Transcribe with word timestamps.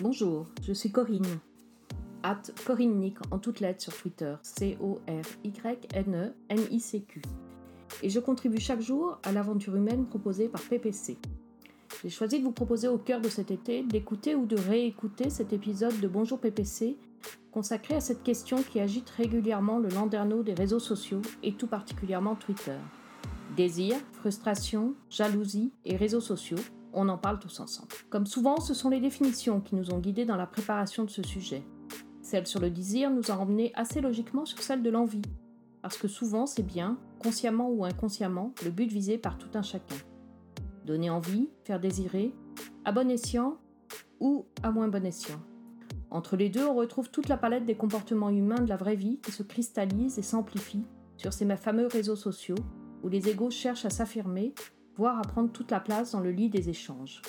Bonjour, 0.00 0.46
je 0.62 0.72
suis 0.72 0.90
Corinne. 0.90 1.38
At 2.22 2.40
Corinne 2.64 2.98
Nick 2.98 3.18
en 3.30 3.38
toutes 3.38 3.60
lettres 3.60 3.82
sur 3.82 3.94
Twitter. 3.94 4.34
C-O-R-Y-N-E-N-I-C-Q. 4.42 4.92
Et 8.02 8.08
je 8.08 8.18
contribue 8.18 8.58
chaque 8.58 8.80
jour 8.80 9.18
à 9.22 9.32
l'aventure 9.32 9.76
humaine 9.76 10.06
proposée 10.06 10.48
par 10.48 10.62
PPC. 10.62 11.18
J'ai 12.02 12.08
choisi 12.10 12.38
de 12.38 12.44
vous 12.44 12.52
proposer 12.52 12.88
au 12.88 12.96
cœur 12.96 13.20
de 13.20 13.28
cet 13.28 13.50
été 13.50 13.82
d'écouter 13.82 14.34
ou 14.34 14.46
de 14.46 14.56
réécouter 14.56 15.28
cet 15.28 15.52
épisode 15.52 16.00
de 16.00 16.08
Bonjour 16.08 16.40
PPC 16.40 16.96
consacré 17.52 17.94
à 17.94 18.00
cette 18.00 18.22
question 18.22 18.62
qui 18.62 18.80
agite 18.80 19.10
régulièrement 19.10 19.78
le 19.78 19.90
landerneau 19.90 20.42
des 20.42 20.54
réseaux 20.54 20.80
sociaux 20.80 21.20
et 21.42 21.52
tout 21.52 21.66
particulièrement 21.66 22.34
Twitter. 22.34 22.78
Désir, 23.56 23.96
frustration, 24.12 24.94
jalousie 25.10 25.70
et 25.84 25.96
réseaux 25.96 26.22
sociaux, 26.22 26.56
on 26.92 27.08
en 27.08 27.18
parle 27.18 27.38
tous 27.38 27.60
ensemble. 27.60 27.88
Comme 28.10 28.26
souvent, 28.26 28.60
ce 28.60 28.74
sont 28.74 28.90
les 28.90 29.00
définitions 29.00 29.60
qui 29.60 29.74
nous 29.74 29.92
ont 29.92 29.98
guidés 29.98 30.24
dans 30.24 30.36
la 30.36 30.46
préparation 30.46 31.04
de 31.04 31.10
ce 31.10 31.22
sujet. 31.22 31.62
Celle 32.22 32.46
sur 32.46 32.60
le 32.60 32.70
désir 32.70 33.10
nous 33.10 33.30
a 33.30 33.34
emmenés 33.34 33.72
assez 33.74 34.00
logiquement 34.00 34.44
sur 34.44 34.62
celle 34.62 34.82
de 34.82 34.90
l'envie, 34.90 35.22
parce 35.82 35.98
que 35.98 36.08
souvent 36.08 36.46
c'est 36.46 36.62
bien, 36.62 36.98
consciemment 37.18 37.68
ou 37.70 37.84
inconsciemment, 37.84 38.54
le 38.64 38.70
but 38.70 38.90
visé 38.90 39.18
par 39.18 39.38
tout 39.38 39.50
un 39.54 39.62
chacun. 39.62 39.96
Donner 40.86 41.10
envie, 41.10 41.48
faire 41.64 41.80
désirer, 41.80 42.34
à 42.84 42.92
bon 42.92 43.10
escient 43.10 43.58
ou 44.20 44.46
à 44.62 44.70
moins 44.70 44.88
bon 44.88 45.04
escient. 45.04 45.40
Entre 46.10 46.36
les 46.36 46.48
deux, 46.48 46.66
on 46.66 46.74
retrouve 46.74 47.10
toute 47.10 47.28
la 47.28 47.36
palette 47.36 47.64
des 47.64 47.74
comportements 47.74 48.30
humains 48.30 48.60
de 48.60 48.68
la 48.68 48.76
vraie 48.76 48.96
vie 48.96 49.18
qui 49.20 49.32
se 49.32 49.42
cristallise 49.42 50.18
et 50.18 50.22
s'amplifie 50.22 50.84
sur 51.16 51.32
ces 51.32 51.46
fameux 51.56 51.86
réseaux 51.86 52.16
sociaux 52.16 52.56
où 53.02 53.08
les 53.08 53.28
égaux 53.28 53.50
cherchent 53.50 53.84
à 53.84 53.90
s'affirmer, 53.90 54.54
voire 54.96 55.18
à 55.18 55.22
prendre 55.22 55.50
toute 55.50 55.70
la 55.70 55.80
place 55.80 56.12
dans 56.12 56.20
le 56.20 56.30
lit 56.30 56.50
des 56.50 56.68
échanges. 56.68 57.22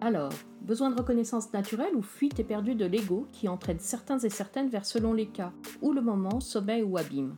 Alors, 0.00 0.32
besoin 0.60 0.90
de 0.90 0.96
reconnaissance 0.96 1.52
naturelle 1.52 1.96
ou 1.96 2.02
fuite 2.02 2.38
éperdue 2.38 2.74
de 2.74 2.84
l'ego 2.84 3.26
qui 3.32 3.48
entraîne 3.48 3.78
certains 3.78 4.18
et 4.18 4.30
certaines 4.30 4.68
vers 4.68 4.84
selon 4.84 5.12
les 5.12 5.28
cas, 5.28 5.52
ou 5.80 5.92
le 5.92 6.02
moment, 6.02 6.40
sommeil 6.40 6.82
ou 6.82 6.98
abîme. 6.98 7.36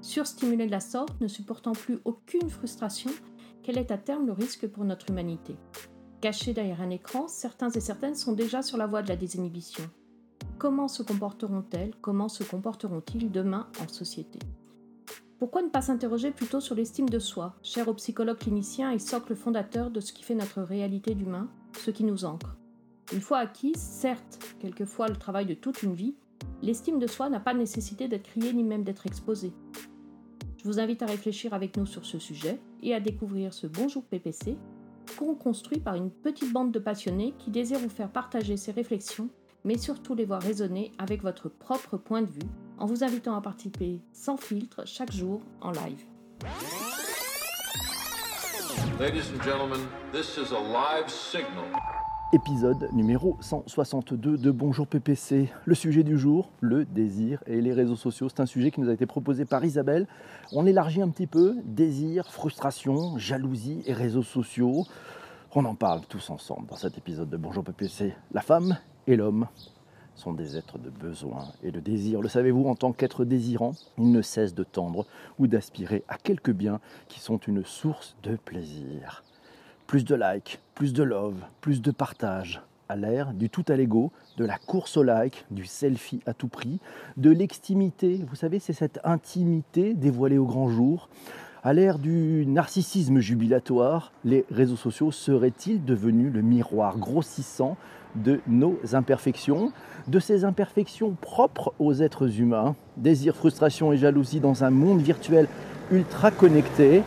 Surstimulé 0.00 0.66
de 0.66 0.70
la 0.70 0.80
sorte, 0.80 1.20
ne 1.20 1.28
supportant 1.28 1.72
plus 1.72 1.98
aucune 2.04 2.48
frustration, 2.48 3.10
quel 3.62 3.78
est 3.78 3.90
à 3.90 3.98
terme 3.98 4.26
le 4.26 4.32
risque 4.32 4.68
pour 4.68 4.84
notre 4.84 5.10
humanité? 5.10 5.56
Cachés 6.20 6.52
derrière 6.52 6.80
un 6.80 6.90
écran, 6.90 7.28
certains 7.28 7.70
et 7.70 7.80
certaines 7.80 8.14
sont 8.14 8.32
déjà 8.32 8.62
sur 8.62 8.78
la 8.78 8.86
voie 8.86 9.02
de 9.02 9.08
la 9.08 9.16
désinhibition. 9.16 9.84
Comment 10.58 10.88
se 10.88 11.02
comporteront-elles? 11.02 11.94
Comment 12.00 12.28
se 12.28 12.44
comporteront-ils 12.44 13.30
demain 13.30 13.68
en 13.82 13.88
société? 13.88 14.38
Pourquoi 15.38 15.62
ne 15.62 15.68
pas 15.68 15.82
s'interroger 15.82 16.30
plutôt 16.30 16.60
sur 16.60 16.74
l'estime 16.74 17.08
de 17.08 17.18
soi, 17.18 17.54
cher 17.62 17.88
au 17.88 17.94
psychologue 17.94 18.38
clinicien 18.38 18.90
et 18.90 18.98
socle 18.98 19.34
fondateur 19.34 19.90
de 19.90 20.00
ce 20.00 20.12
qui 20.12 20.22
fait 20.22 20.34
notre 20.34 20.62
réalité 20.62 21.14
d'humain, 21.14 21.48
ce 21.78 21.90
qui 21.90 22.04
nous 22.04 22.24
ancre 22.24 22.56
Une 23.12 23.20
fois 23.20 23.38
acquise, 23.38 23.76
certes, 23.76 24.38
quelquefois 24.60 25.08
le 25.08 25.16
travail 25.16 25.46
de 25.46 25.54
toute 25.54 25.82
une 25.82 25.94
vie, 25.94 26.14
l'estime 26.62 26.98
de 26.98 27.06
soi 27.06 27.28
n'a 27.28 27.40
pas 27.40 27.54
nécessité 27.54 28.08
d'être 28.08 28.28
criée 28.28 28.52
ni 28.52 28.64
même 28.64 28.84
d'être 28.84 29.06
exposée. 29.06 29.52
Je 30.56 30.64
vous 30.64 30.80
invite 30.80 31.02
à 31.02 31.06
réfléchir 31.06 31.54
avec 31.54 31.76
nous 31.76 31.86
sur 31.86 32.06
ce 32.06 32.18
sujet 32.18 32.58
et 32.82 32.94
à 32.94 33.00
découvrir 33.00 33.52
ce 33.52 33.66
Bonjour 33.66 34.04
PPC, 34.04 34.56
construit 35.34 35.80
par 35.80 35.94
une 35.94 36.10
petite 36.10 36.52
bande 36.52 36.72
de 36.72 36.78
passionnés 36.78 37.34
qui 37.38 37.50
désirent 37.50 37.78
vous 37.78 37.88
faire 37.88 38.10
partager 38.10 38.56
ces 38.56 38.72
réflexions, 38.72 39.28
mais 39.64 39.78
surtout 39.78 40.14
les 40.14 40.24
voir 40.24 40.42
résonner 40.42 40.92
avec 40.98 41.22
votre 41.22 41.48
propre 41.48 41.96
point 41.96 42.22
de 42.22 42.30
vue 42.30 42.48
en 42.78 42.86
vous 42.86 43.04
invitant 43.04 43.36
à 43.36 43.40
participer 43.40 44.00
sans 44.12 44.36
filtre 44.36 44.82
chaque 44.86 45.12
jour 45.12 45.40
en 45.60 45.70
live. 45.70 46.04
Ladies 48.98 49.30
and 49.34 49.42
gentlemen, 49.42 49.80
this 50.12 50.36
is 50.36 50.52
a 50.54 50.60
live 50.60 51.08
signal. 51.08 51.64
Épisode 52.32 52.88
numéro 52.92 53.36
162 53.40 54.36
de 54.36 54.50
Bonjour 54.50 54.86
PPC. 54.86 55.48
Le 55.64 55.74
sujet 55.74 56.02
du 56.02 56.18
jour, 56.18 56.50
le 56.60 56.84
désir 56.84 57.42
et 57.46 57.60
les 57.60 57.72
réseaux 57.72 57.94
sociaux. 57.94 58.28
C'est 58.28 58.40
un 58.40 58.46
sujet 58.46 58.70
qui 58.70 58.80
nous 58.80 58.88
a 58.88 58.92
été 58.92 59.06
proposé 59.06 59.44
par 59.44 59.64
Isabelle. 59.64 60.08
On 60.52 60.66
élargit 60.66 61.02
un 61.02 61.08
petit 61.08 61.28
peu. 61.28 61.54
Désir, 61.64 62.26
frustration, 62.30 63.16
jalousie 63.16 63.82
et 63.86 63.92
réseaux 63.92 64.24
sociaux. 64.24 64.84
On 65.54 65.64
en 65.64 65.76
parle 65.76 66.00
tous 66.08 66.30
ensemble 66.30 66.66
dans 66.66 66.76
cet 66.76 66.98
épisode 66.98 67.30
de 67.30 67.36
Bonjour 67.36 67.62
PPC. 67.62 68.12
La 68.32 68.40
femme 68.40 68.76
et 69.06 69.14
l'homme 69.14 69.46
sont 70.16 70.32
des 70.32 70.56
êtres 70.56 70.78
de 70.78 70.90
besoin 70.90 71.44
et 71.62 71.70
de 71.70 71.80
désir. 71.80 72.20
Le 72.20 72.28
savez-vous, 72.28 72.66
en 72.66 72.74
tant 72.74 72.92
qu'être 72.92 73.24
désirant, 73.24 73.74
ils 73.98 74.10
ne 74.10 74.22
cessent 74.22 74.54
de 74.54 74.64
tendre 74.64 75.06
ou 75.38 75.46
d'aspirer 75.46 76.02
à 76.08 76.16
quelques 76.16 76.50
biens 76.50 76.80
qui 77.08 77.20
sont 77.20 77.38
une 77.38 77.64
source 77.64 78.16
de 78.22 78.36
plaisir. 78.36 79.22
Plus 79.86 80.04
de 80.04 80.14
likes, 80.14 80.58
plus 80.74 80.92
de 80.92 81.02
love, 81.02 81.44
plus 81.60 81.80
de 81.80 81.90
partage, 81.90 82.62
à 82.88 82.96
l'ère 82.96 83.32
du 83.32 83.50
tout 83.50 83.64
à 83.68 83.76
l'ego, 83.76 84.10
de 84.36 84.44
la 84.44 84.58
course 84.58 84.96
au 84.96 85.02
like, 85.02 85.44
du 85.50 85.64
selfie 85.64 86.20
à 86.26 86.34
tout 86.34 86.48
prix, 86.48 86.80
de 87.16 87.30
l'extimité. 87.30 88.24
Vous 88.28 88.36
savez, 88.36 88.58
c'est 88.58 88.72
cette 88.72 89.00
intimité 89.04 89.94
dévoilée 89.94 90.38
au 90.38 90.46
grand 90.46 90.68
jour. 90.68 91.08
À 91.62 91.72
l'ère 91.72 91.98
du 91.98 92.44
narcissisme 92.46 93.18
jubilatoire, 93.18 94.12
les 94.24 94.44
réseaux 94.50 94.76
sociaux 94.76 95.10
seraient-ils 95.10 95.84
devenus 95.84 96.32
le 96.32 96.42
miroir 96.42 96.96
grossissant 96.96 97.76
de 98.16 98.40
nos 98.46 98.78
imperfections, 98.92 99.72
de 100.08 100.18
ces 100.18 100.44
imperfections 100.44 101.16
propres 101.20 101.72
aux 101.78 101.94
êtres 101.94 102.40
humains, 102.40 102.74
désir, 102.96 103.36
frustration 103.36 103.92
et 103.92 103.96
jalousie 103.96 104.40
dans 104.40 104.64
un 104.64 104.70
monde 104.70 105.00
virtuel 105.00 105.48
ultra 105.90 106.30
connecté. 106.30 107.02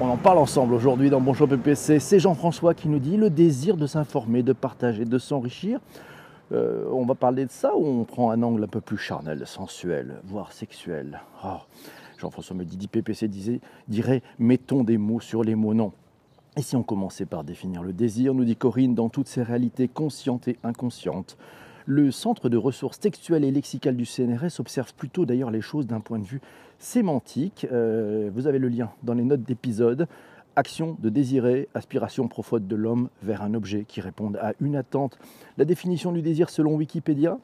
On 0.00 0.08
en 0.08 0.16
parle 0.16 0.38
ensemble 0.38 0.74
aujourd'hui 0.74 1.10
dans 1.10 1.20
Bonjour 1.20 1.48
PPC. 1.48 1.98
C'est 1.98 2.20
Jean-François 2.20 2.74
qui 2.74 2.88
nous 2.88 3.00
dit 3.00 3.16
le 3.16 3.30
désir 3.30 3.76
de 3.76 3.86
s'informer, 3.86 4.42
de 4.42 4.52
partager, 4.52 5.04
de 5.04 5.18
s'enrichir. 5.18 5.80
Euh, 6.52 6.84
on 6.92 7.04
va 7.04 7.14
parler 7.14 7.44
de 7.44 7.50
ça 7.50 7.76
ou 7.76 7.84
on 7.84 8.04
prend 8.04 8.30
un 8.30 8.42
angle 8.42 8.64
un 8.64 8.68
peu 8.68 8.80
plus 8.80 8.96
charnel, 8.96 9.46
sensuel, 9.46 10.14
voire 10.24 10.52
sexuel 10.52 11.20
oh, 11.44 11.58
Jean-François 12.18 12.56
me 12.56 12.64
dit, 12.64 12.88
PPC 12.88 13.28
disait, 13.28 13.60
dirait 13.86 14.22
mettons 14.38 14.82
des 14.82 14.98
mots 14.98 15.20
sur 15.20 15.44
les 15.44 15.54
mots. 15.54 15.74
Non, 15.74 15.92
et 16.58 16.62
si 16.62 16.74
on 16.74 16.82
commençait 16.82 17.24
par 17.24 17.44
définir 17.44 17.84
le 17.84 17.92
désir, 17.92 18.34
nous 18.34 18.44
dit 18.44 18.56
Corinne, 18.56 18.96
dans 18.96 19.08
toutes 19.08 19.28
ses 19.28 19.44
réalités 19.44 19.86
conscientes 19.86 20.48
et 20.48 20.56
inconscientes, 20.64 21.38
le 21.86 22.10
Centre 22.10 22.48
de 22.48 22.56
ressources 22.56 22.98
textuelles 22.98 23.44
et 23.44 23.52
lexicales 23.52 23.94
du 23.94 24.04
CNRS 24.04 24.58
observe 24.58 24.92
plutôt 24.92 25.24
d'ailleurs 25.24 25.52
les 25.52 25.60
choses 25.60 25.86
d'un 25.86 26.00
point 26.00 26.18
de 26.18 26.24
vue 26.24 26.40
sémantique. 26.80 27.64
Euh, 27.70 28.28
vous 28.34 28.48
avez 28.48 28.58
le 28.58 28.66
lien 28.66 28.90
dans 29.04 29.14
les 29.14 29.22
notes 29.22 29.44
d'épisode. 29.44 30.08
Action 30.56 30.96
de 30.98 31.08
désirer, 31.10 31.68
aspiration 31.74 32.26
profonde 32.26 32.66
de 32.66 32.74
l'homme 32.74 33.08
vers 33.22 33.42
un 33.42 33.54
objet 33.54 33.84
qui 33.86 34.00
réponde 34.00 34.36
à 34.38 34.54
une 34.60 34.74
attente. 34.74 35.16
La 35.58 35.64
définition 35.64 36.10
du 36.10 36.22
désir 36.22 36.50
selon 36.50 36.74
Wikipédia, 36.74 37.38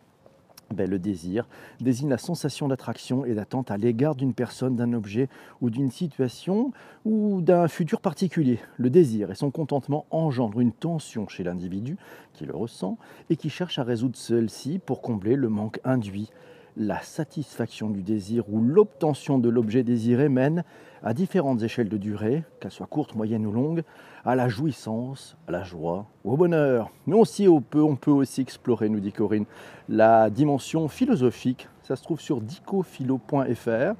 ben, 0.73 0.89
le 0.89 0.99
désir 0.99 1.47
désigne 1.81 2.09
la 2.09 2.19
sensation 2.19 2.69
d'attraction 2.69 3.25
et 3.25 3.35
d'attente 3.35 3.71
à 3.71 3.77
l'égard 3.77 4.15
d'une 4.15 4.35
personne, 4.35 4.77
d'un 4.77 4.93
objet 4.93 5.29
ou 5.61 5.71
d'une 5.71 5.91
situation 5.91 6.73
ou 7.05 7.43
d'un 7.43 7.69
futur 7.69 8.01
particulier. 8.01 8.59
Le 8.79 8.91
désir 8.91 9.31
et 9.31 9.35
son 9.35 9.51
contentement 9.51 10.07
engendrent 10.11 10.61
une 10.61 10.73
tension 10.73 11.29
chez 11.29 11.45
l'individu 11.45 11.97
qui 12.33 12.47
le 12.47 12.55
ressent 12.55 12.99
et 13.31 13.37
qui 13.37 13.51
cherche 13.51 13.79
à 13.79 13.85
résoudre 13.85 14.17
celle-ci 14.17 14.81
pour 14.85 15.03
combler 15.03 15.37
le 15.37 15.49
manque 15.49 15.81
induit. 15.85 16.31
La 16.77 17.01
satisfaction 17.03 17.89
du 17.89 18.03
désir 18.03 18.53
ou 18.53 18.61
l'obtention 18.61 19.39
de 19.39 19.49
l'objet 19.49 19.85
désiré 19.85 20.29
mène 20.29 20.65
à 21.05 21.15
différentes 21.15 21.63
échelles 21.63 21.89
de 21.89 21.97
durée, 21.97 22.43
qu'elles 22.59 22.73
soient 22.73 22.89
courtes, 22.89 23.15
moyennes 23.15 23.47
ou 23.47 23.53
longues, 23.53 23.85
à 24.25 24.35
la 24.35 24.49
jouissance, 24.49 25.37
à 25.47 25.53
la 25.53 25.63
joie 25.63 26.07
ou 26.25 26.33
au 26.33 26.37
bonheur. 26.37 26.91
Mais 27.07 27.15
aussi 27.15 27.47
on 27.47 27.61
peut, 27.61 27.83
on 27.83 27.95
peut 27.95 28.11
aussi 28.11 28.41
explorer, 28.41 28.89
nous 28.89 28.99
dit 28.99 29.13
Corinne, 29.13 29.45
la 29.89 30.31
dimension 30.31 30.89
philosophique. 30.89 31.69
Ça 31.85 31.95
se 31.95 32.03
trouve 32.03 32.21
sur 32.21 32.41
dicophilo.fr. 32.41 33.95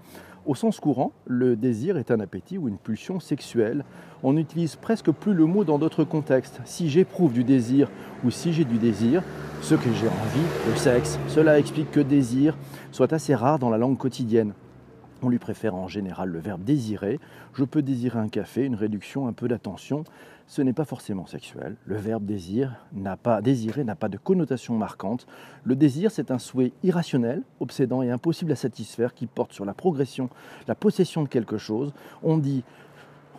Au 0.45 0.57
sens 0.57 0.81
courant, 0.81 1.13
le 1.27 1.55
désir 1.55 1.97
est 1.97 2.11
un 2.11 2.19
appétit 2.19 2.59
ou 2.59 2.69
une 2.69 2.79
pulsion 2.79 3.21
sexuelle. 3.21 3.85
On 4.25 4.33
n'utilise 4.33 4.75
presque 4.75 5.13
plus 5.13 5.33
le 5.33 5.47
mot 5.47 5.63
dans 5.63 5.79
d'autres 5.79 6.03
contextes. 6.03 6.61
Si 6.65 6.91
j'éprouve 6.91 7.33
du 7.33 7.45
désir 7.45 7.89
ou 8.25 8.31
si 8.31 8.53
j'ai 8.53 8.65
du 8.65 8.79
désir, 8.79 9.23
ce 9.65 9.75
que 9.75 9.91
j'ai 9.95 10.09
envie, 10.09 10.47
le 10.69 10.77
sexe, 10.77 11.19
cela 11.27 11.59
explique 11.59 11.91
que 11.91 12.01
désir 12.01 12.55
soit 12.93 13.15
assez 13.15 13.35
rare 13.35 13.59
dans 13.59 13.71
la 13.71 13.79
langue 13.79 13.97
quotidienne. 13.97 14.53
On 15.23 15.31
lui 15.31 15.39
préfère 15.39 15.75
en 15.75 15.89
général 15.89 16.29
le 16.29 16.39
verbe 16.39 16.63
désirer. 16.63 17.19
Je 17.55 17.65
peux 17.65 17.81
désirer 17.81 18.19
un 18.19 18.29
café, 18.29 18.67
une 18.67 18.75
réduction, 18.75 19.27
un 19.27 19.33
peu 19.33 19.49
d'attention. 19.49 20.05
Ce 20.47 20.61
n'est 20.61 20.75
pas 20.75 20.85
forcément 20.85 21.25
sexuel. 21.25 21.77
Le 21.87 21.97
verbe 21.97 22.27
désir 22.27 22.77
n'a 22.93 23.17
pas 23.17 23.41
désirer 23.41 23.85
n'a 23.85 23.95
pas 23.95 24.11
de 24.11 24.19
connotation 24.19 24.77
marquante. 24.77 25.27
Le 25.65 25.77
désir, 25.77 26.11
c'est 26.11 26.31
un 26.31 26.39
souhait 26.39 26.73
irrationnel, 26.83 27.41
obsédant 27.59 28.03
et 28.03 28.11
impossible 28.11 28.53
à 28.53 28.57
satisfaire 28.57 29.15
qui 29.15 29.27
porte 29.27 29.55
sur 29.55 29.65
la 29.65 29.73
progression, 29.73 30.29
la 30.69 30.75
possession 30.75 31.23
de 31.23 31.29
quelque 31.29 31.57
chose. 31.57 31.95
On 32.23 32.37
dit 32.37 32.65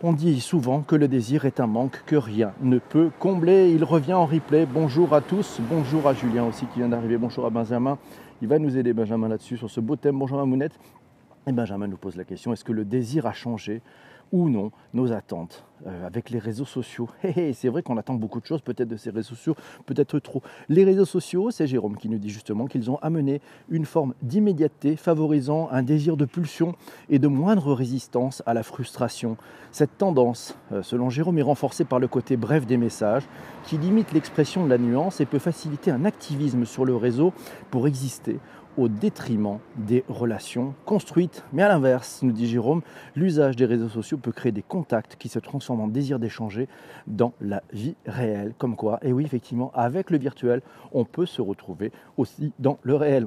on 0.02 0.12
dit 0.12 0.40
souvent 0.40 0.82
que 0.82 0.94
le 0.94 1.08
désir 1.08 1.44
est 1.44 1.60
un 1.60 1.66
manque 1.66 2.02
que 2.06 2.16
rien 2.16 2.52
ne 2.60 2.78
peut 2.78 3.10
combler. 3.18 3.70
Il 3.70 3.84
revient 3.84 4.12
en 4.12 4.26
replay. 4.26 4.66
Bonjour 4.66 5.14
à 5.14 5.20
tous. 5.20 5.58
Bonjour 5.70 6.06
à 6.06 6.14
Julien 6.14 6.44
aussi 6.44 6.66
qui 6.66 6.80
vient 6.80 6.88
d'arriver. 6.88 7.16
Bonjour 7.16 7.46
à 7.46 7.50
Benjamin. 7.50 7.98
Il 8.42 8.48
va 8.48 8.58
nous 8.58 8.76
aider, 8.76 8.92
Benjamin, 8.92 9.28
là-dessus, 9.28 9.56
sur 9.56 9.70
ce 9.70 9.80
beau 9.80 9.96
thème. 9.96 10.18
Bonjour 10.18 10.38
à 10.38 10.44
Mounette. 10.44 10.78
Et 11.46 11.52
Benjamin 11.52 11.86
nous 11.86 11.96
pose 11.96 12.16
la 12.16 12.24
question, 12.24 12.52
est-ce 12.52 12.64
que 12.64 12.72
le 12.72 12.84
désir 12.84 13.26
a 13.26 13.32
changé? 13.32 13.80
Ou 14.32 14.48
non 14.48 14.70
nos 14.94 15.12
attentes 15.12 15.64
euh, 15.86 16.06
avec 16.06 16.30
les 16.30 16.38
réseaux 16.38 16.64
sociaux. 16.64 17.08
c'est 17.52 17.68
vrai 17.68 17.82
qu'on 17.82 17.96
attend 17.96 18.14
beaucoup 18.14 18.40
de 18.40 18.46
choses 18.46 18.62
peut-être 18.62 18.88
de 18.88 18.96
ces 18.96 19.10
réseaux 19.10 19.34
sociaux, 19.34 19.54
peut-être 19.84 20.18
trop. 20.18 20.42
Les 20.68 20.84
réseaux 20.84 21.04
sociaux, 21.04 21.50
c'est 21.50 21.66
Jérôme 21.66 21.96
qui 21.96 22.08
nous 22.08 22.18
dit 22.18 22.30
justement 22.30 22.66
qu'ils 22.66 22.90
ont 22.90 22.96
amené 23.02 23.40
une 23.68 23.84
forme 23.84 24.14
d'immédiateté 24.22 24.96
favorisant 24.96 25.68
un 25.70 25.82
désir 25.82 26.16
de 26.16 26.24
pulsion 26.24 26.74
et 27.10 27.18
de 27.18 27.28
moindre 27.28 27.72
résistance 27.72 28.42
à 28.46 28.54
la 28.54 28.62
frustration. 28.62 29.36
Cette 29.70 29.98
tendance, 29.98 30.56
euh, 30.72 30.82
selon 30.82 31.10
Jérôme, 31.10 31.38
est 31.38 31.42
renforcée 31.42 31.84
par 31.84 31.98
le 31.98 32.08
côté 32.08 32.36
bref 32.36 32.66
des 32.66 32.78
messages 32.78 33.24
qui 33.64 33.76
limite 33.76 34.12
l'expression 34.12 34.64
de 34.64 34.70
la 34.70 34.78
nuance 34.78 35.20
et 35.20 35.26
peut 35.26 35.38
faciliter 35.38 35.90
un 35.90 36.04
activisme 36.04 36.64
sur 36.64 36.84
le 36.84 36.96
réseau 36.96 37.32
pour 37.70 37.86
exister 37.86 38.38
au 38.76 38.88
détriment 38.88 39.58
des 39.76 40.04
relations 40.08 40.74
construites. 40.84 41.44
Mais 41.52 41.62
à 41.62 41.68
l'inverse, 41.68 42.20
nous 42.22 42.32
dit 42.32 42.46
Jérôme, 42.46 42.82
l'usage 43.14 43.56
des 43.56 43.64
réseaux 43.64 43.88
sociaux 43.88 44.18
peut 44.18 44.32
créer 44.32 44.52
des 44.52 44.62
contacts 44.62 45.16
qui 45.16 45.28
se 45.28 45.38
transforment 45.38 45.82
en 45.82 45.88
désir 45.88 46.18
d'échanger 46.18 46.68
dans 47.06 47.32
la 47.40 47.62
vie 47.72 47.96
réelle. 48.06 48.54
Comme 48.58 48.76
quoi, 48.76 48.98
et 49.02 49.12
oui, 49.12 49.24
effectivement, 49.24 49.70
avec 49.74 50.10
le 50.10 50.18
virtuel, 50.18 50.62
on 50.92 51.04
peut 51.04 51.26
se 51.26 51.42
retrouver 51.42 51.92
aussi 52.16 52.52
dans 52.58 52.78
le 52.82 52.94
réel 52.94 53.26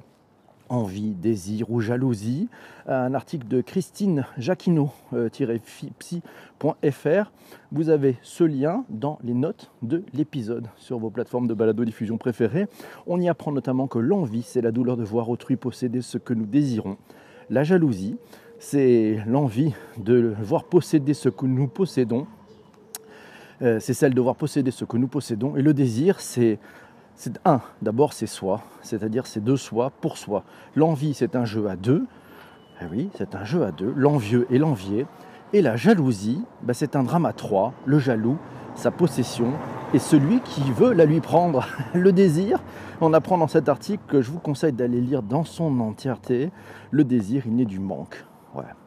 envie, 0.70 1.12
désir 1.12 1.72
ou 1.72 1.82
jalousie. 1.82 2.48
Un 2.88 3.14
article 3.14 3.48
de 3.48 3.62
Christine 3.62 4.26
Jacquino-psy.fr. 4.38 7.32
Vous 7.72 7.90
avez 7.90 8.18
ce 8.22 8.44
lien 8.44 8.86
dans 8.90 9.20
les 9.24 9.34
notes 9.34 9.72
de 9.82 10.04
l'épisode 10.14 10.68
sur 10.78 11.00
vos 11.00 11.10
plateformes 11.10 11.48
de 11.48 11.54
balado-diffusion 11.54 12.18
préférées. 12.18 12.68
On 13.08 13.20
y 13.20 13.30
apprend 13.30 13.52
notamment 13.52 13.88
que 13.88 14.00
l'envie, 14.00 14.44
c'est 14.44 14.62
la 14.62 14.72
douleur 14.72 14.98
de 14.98 15.04
voir 15.04 15.30
autrui 15.30 15.56
posséder 15.56 16.02
ce 16.02 16.18
que 16.18 16.34
nous 16.34 16.46
désirons. 16.46 16.98
La 17.50 17.64
jalousie, 17.64 18.18
c'est 18.60 19.20
l'envie 19.26 19.74
de 19.98 20.36
voir 20.42 20.66
posséder 20.66 21.14
ce 21.14 21.30
que 21.30 21.46
nous 21.46 21.68
possédons. 21.68 22.28
Euh, 23.62 23.80
c'est 23.80 23.94
celle 23.94 24.14
de 24.14 24.22
voir 24.22 24.36
posséder 24.36 24.72
ce 24.72 24.86
que 24.86 24.98
nous 24.98 25.08
possédons. 25.08 25.56
Et 25.56 25.62
le 25.62 25.74
désir, 25.74 26.20
c'est 26.20 26.60
c'est 27.20 27.38
un, 27.44 27.60
d'abord 27.82 28.14
c'est 28.14 28.28
soi, 28.28 28.62
c'est-à-dire 28.82 29.28
c'est 29.28 29.44
de 29.44 29.58
soi 29.58 29.92
pour 30.00 30.18
soi. 30.18 30.46
L'envie 30.78 31.14
c'est 31.14 31.36
un 31.36 31.44
jeu 31.44 31.68
à 31.68 31.76
deux, 31.76 32.06
eh 32.82 32.86
oui, 32.90 33.10
c'est 33.16 33.36
un 33.36 33.44
jeu 33.44 33.66
à 33.66 33.74
deux, 33.74 33.94
l'envieux 33.98 34.48
et 34.50 34.58
l'envié. 34.58 35.06
Et 35.52 35.62
la 35.62 35.76
jalousie, 35.76 36.42
bah, 36.62 36.74
c'est 36.74 36.96
un 36.96 37.04
drame 37.04 37.26
à 37.26 37.34
trois, 37.34 37.74
le 37.86 38.00
jaloux, 38.00 38.38
sa 38.76 38.90
possession, 38.90 39.52
et 39.94 40.00
celui 40.00 40.40
qui 40.40 40.72
veut 40.72 40.94
la 40.94 41.04
lui 41.04 41.20
prendre. 41.20 41.68
le 41.94 42.14
désir, 42.14 42.64
on 43.02 43.12
apprend 43.12 43.38
dans 43.38 43.50
cet 43.50 43.68
article 43.68 44.04
que 44.08 44.22
je 44.22 44.32
vous 44.32 44.40
conseille 44.40 44.72
d'aller 44.72 45.02
lire 45.02 45.22
dans 45.22 45.44
son 45.44 45.78
entièreté, 45.82 46.52
le 46.90 47.04
désir, 47.04 47.44
il 47.46 47.56
naît 47.56 47.66
du 47.66 47.80
manque. 47.80 48.24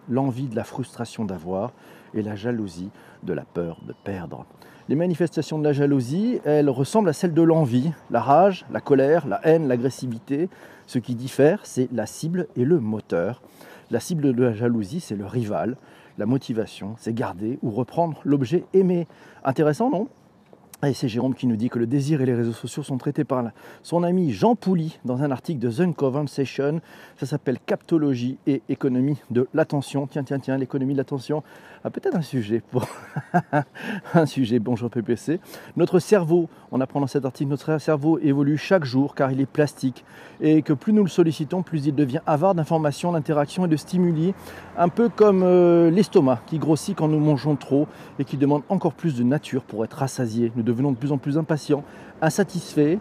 L'envie 0.08 0.48
de 0.48 0.56
la 0.56 0.64
frustration 0.64 1.26
d'avoir 1.26 1.72
et 2.14 2.22
la 2.22 2.34
jalousie 2.34 2.90
de 3.24 3.34
la 3.34 3.44
peur 3.44 3.78
de 3.86 3.94
perdre. 4.04 4.46
Les 4.88 4.96
manifestations 4.96 5.60
de 5.60 5.64
la 5.64 5.72
jalousie, 5.72 6.40
elles 6.44 6.68
ressemblent 6.68 7.08
à 7.08 7.12
celles 7.12 7.34
de 7.34 7.42
l'envie, 7.42 7.92
la 8.10 8.20
rage, 8.20 8.66
la 8.72 8.80
colère, 8.80 9.28
la 9.28 9.40
haine, 9.46 9.68
l'agressivité. 9.68 10.48
Ce 10.86 10.98
qui 10.98 11.14
diffère, 11.14 11.60
c'est 11.62 11.88
la 11.92 12.04
cible 12.04 12.48
et 12.56 12.64
le 12.64 12.80
moteur. 12.80 13.42
La 13.92 14.00
cible 14.00 14.34
de 14.34 14.42
la 14.42 14.52
jalousie, 14.52 14.98
c'est 14.98 15.14
le 15.14 15.24
rival. 15.24 15.76
La 16.18 16.26
motivation, 16.26 16.96
c'est 16.98 17.14
garder 17.14 17.60
ou 17.62 17.70
reprendre 17.70 18.20
l'objet 18.24 18.64
aimé. 18.74 19.06
Intéressant, 19.44 19.88
non? 19.88 20.08
Et 20.88 20.94
c'est 20.94 21.08
Jérôme 21.08 21.34
qui 21.34 21.46
nous 21.46 21.54
dit 21.54 21.68
que 21.68 21.78
le 21.78 21.86
désir 21.86 22.22
et 22.22 22.26
les 22.26 22.34
réseaux 22.34 22.52
sociaux 22.52 22.82
sont 22.82 22.98
traités 22.98 23.22
par 23.22 23.44
son 23.84 24.02
ami 24.02 24.32
Jean 24.32 24.56
Pouly 24.56 24.98
dans 25.04 25.22
un 25.22 25.30
article 25.30 25.60
de 25.60 25.70
The 25.70 25.94
Conversation. 25.94 26.80
Ça 27.16 27.26
s'appelle 27.26 27.58
Captologie 27.64 28.38
et 28.48 28.62
économie 28.68 29.18
de 29.30 29.46
l'attention. 29.54 30.08
Tiens, 30.08 30.24
tiens, 30.24 30.40
tiens, 30.40 30.58
l'économie 30.58 30.94
de 30.94 30.98
l'attention 30.98 31.44
a 31.84 31.90
peut-être 31.90 32.16
un 32.16 32.22
sujet 32.22 32.62
pour 32.68 32.84
un 34.14 34.26
sujet. 34.26 34.58
Bonjour 34.58 34.90
PPC. 34.90 35.38
Notre 35.76 36.00
cerveau, 36.00 36.48
on 36.72 36.80
apprend 36.80 37.00
dans 37.00 37.06
cet 37.06 37.24
article, 37.24 37.50
notre 37.50 37.78
cerveau 37.78 38.18
évolue 38.18 38.56
chaque 38.56 38.84
jour 38.84 39.14
car 39.14 39.30
il 39.30 39.40
est 39.40 39.46
plastique 39.46 40.04
et 40.40 40.62
que 40.62 40.72
plus 40.72 40.92
nous 40.92 41.04
le 41.04 41.08
sollicitons, 41.08 41.62
plus 41.62 41.86
il 41.86 41.94
devient 41.94 42.20
avare 42.26 42.56
d'informations, 42.56 43.12
d'interactions 43.12 43.66
et 43.66 43.68
de 43.68 43.76
stimuli, 43.76 44.34
un 44.76 44.88
peu 44.88 45.08
comme 45.08 45.44
euh, 45.44 45.90
l'estomac 45.90 46.40
qui 46.46 46.58
grossit 46.58 46.96
quand 46.96 47.06
nous 47.06 47.20
mangeons 47.20 47.54
trop 47.54 47.86
et 48.18 48.24
qui 48.24 48.36
demande 48.36 48.62
encore 48.68 48.94
plus 48.94 49.16
de 49.16 49.22
nature 49.22 49.62
pour 49.62 49.84
être 49.84 49.98
rassasié. 49.98 50.50
Devenons 50.72 50.92
de 50.92 50.96
plus 50.96 51.12
en 51.12 51.18
plus 51.18 51.38
impatients, 51.38 51.84
insatisfaits, 52.20 52.98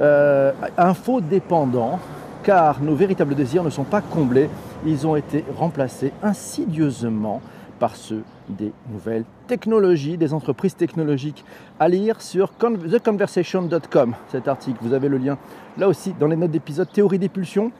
euh, 0.00 0.52
infodépendants, 0.76 1.98
car 2.42 2.80
nos 2.80 2.94
véritables 2.94 3.34
désirs 3.34 3.64
ne 3.64 3.70
sont 3.70 3.84
pas 3.84 4.00
comblés, 4.00 4.48
ils 4.86 5.06
ont 5.06 5.16
été 5.16 5.44
remplacés 5.56 6.12
insidieusement 6.22 7.40
par 7.78 7.96
ceux 7.96 8.22
des 8.48 8.72
nouvelles 8.90 9.24
technologies, 9.46 10.16
des 10.16 10.34
entreprises 10.34 10.74
technologiques. 10.74 11.44
À 11.78 11.88
lire 11.88 12.20
sur 12.20 12.50
theconversation.com, 12.50 14.14
cet 14.30 14.48
article. 14.48 14.78
Vous 14.82 14.92
avez 14.92 15.08
le 15.08 15.18
lien 15.18 15.38
là 15.76 15.88
aussi 15.88 16.14
dans 16.18 16.26
les 16.26 16.36
notes 16.36 16.50
d'épisode 16.50 16.90
Théorie 16.90 17.18
des 17.18 17.28
pulsions. 17.28 17.70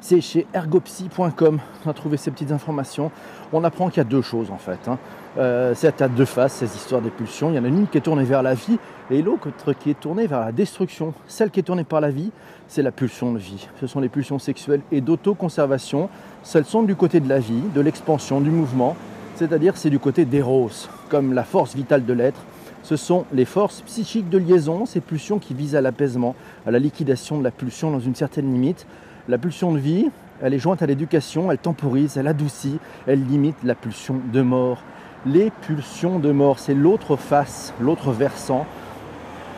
C'est 0.00 0.20
chez 0.20 0.46
ergopsy.com. 0.52 1.58
On 1.86 1.90
a 1.90 1.94
trouvé 1.94 2.16
ces 2.16 2.30
petites 2.30 2.52
informations. 2.52 3.10
On 3.52 3.64
apprend 3.64 3.88
qu'il 3.88 3.98
y 3.98 4.00
a 4.00 4.04
deux 4.04 4.22
choses 4.22 4.50
en 4.50 4.58
fait. 4.58 4.88
Hein. 4.88 4.98
Euh, 5.36 5.72
c'est 5.74 6.00
à 6.00 6.08
deux 6.08 6.24
faces 6.24 6.54
ces 6.54 6.76
histoires 6.76 7.00
des 7.00 7.10
pulsions. 7.10 7.50
Il 7.50 7.56
y 7.56 7.58
en 7.58 7.64
a 7.64 7.68
une 7.68 7.88
qui 7.88 7.98
est 7.98 8.02
tournée 8.02 8.24
vers 8.24 8.42
la 8.42 8.54
vie 8.54 8.78
et 9.10 9.20
l'autre 9.20 9.72
qui 9.72 9.90
est 9.90 9.98
tournée 9.98 10.26
vers 10.26 10.40
la 10.40 10.52
destruction. 10.52 11.12
Celle 11.26 11.50
qui 11.50 11.60
est 11.60 11.64
tournée 11.64 11.84
par 11.84 12.00
la 12.00 12.10
vie, 12.10 12.30
c'est 12.68 12.82
la 12.82 12.92
pulsion 12.92 13.32
de 13.32 13.38
vie. 13.38 13.68
Ce 13.80 13.86
sont 13.86 14.00
les 14.00 14.08
pulsions 14.08 14.38
sexuelles 14.38 14.82
et 14.92 15.00
d'autoconservation. 15.00 16.08
Celles 16.42 16.64
sont 16.64 16.82
du 16.82 16.94
côté 16.94 17.18
de 17.20 17.28
la 17.28 17.40
vie, 17.40 17.62
de 17.74 17.80
l'expansion, 17.80 18.40
du 18.40 18.50
mouvement, 18.50 18.96
c'est-à-dire 19.34 19.76
c'est 19.76 19.90
du 19.90 19.98
côté 19.98 20.24
d'Eros, 20.24 20.70
comme 21.08 21.32
la 21.32 21.42
force 21.42 21.74
vitale 21.74 22.04
de 22.04 22.12
l'être. 22.12 22.40
Ce 22.84 22.96
sont 22.96 23.24
les 23.32 23.46
forces 23.46 23.80
psychiques 23.82 24.28
de 24.28 24.38
liaison, 24.38 24.86
ces 24.86 25.00
pulsions 25.00 25.38
qui 25.38 25.54
visent 25.54 25.74
à 25.74 25.80
l'apaisement, 25.80 26.36
à 26.66 26.70
la 26.70 26.78
liquidation 26.78 27.38
de 27.38 27.44
la 27.44 27.50
pulsion 27.50 27.90
dans 27.90 27.98
une 27.98 28.14
certaine 28.14 28.52
limite. 28.52 28.86
La 29.26 29.38
pulsion 29.38 29.72
de 29.72 29.78
vie, 29.78 30.10
elle 30.42 30.52
est 30.52 30.58
jointe 30.58 30.82
à 30.82 30.86
l'éducation, 30.86 31.50
elle 31.50 31.58
temporise, 31.58 32.18
elle 32.18 32.28
adoucit, 32.28 32.78
elle 33.06 33.24
limite 33.26 33.56
la 33.64 33.74
pulsion 33.74 34.20
de 34.32 34.42
mort. 34.42 34.82
Les 35.26 35.50
pulsions 35.50 36.18
de 36.18 36.30
mort, 36.32 36.58
c'est 36.58 36.74
l'autre 36.74 37.16
face, 37.16 37.72
l'autre 37.80 38.12
versant. 38.12 38.66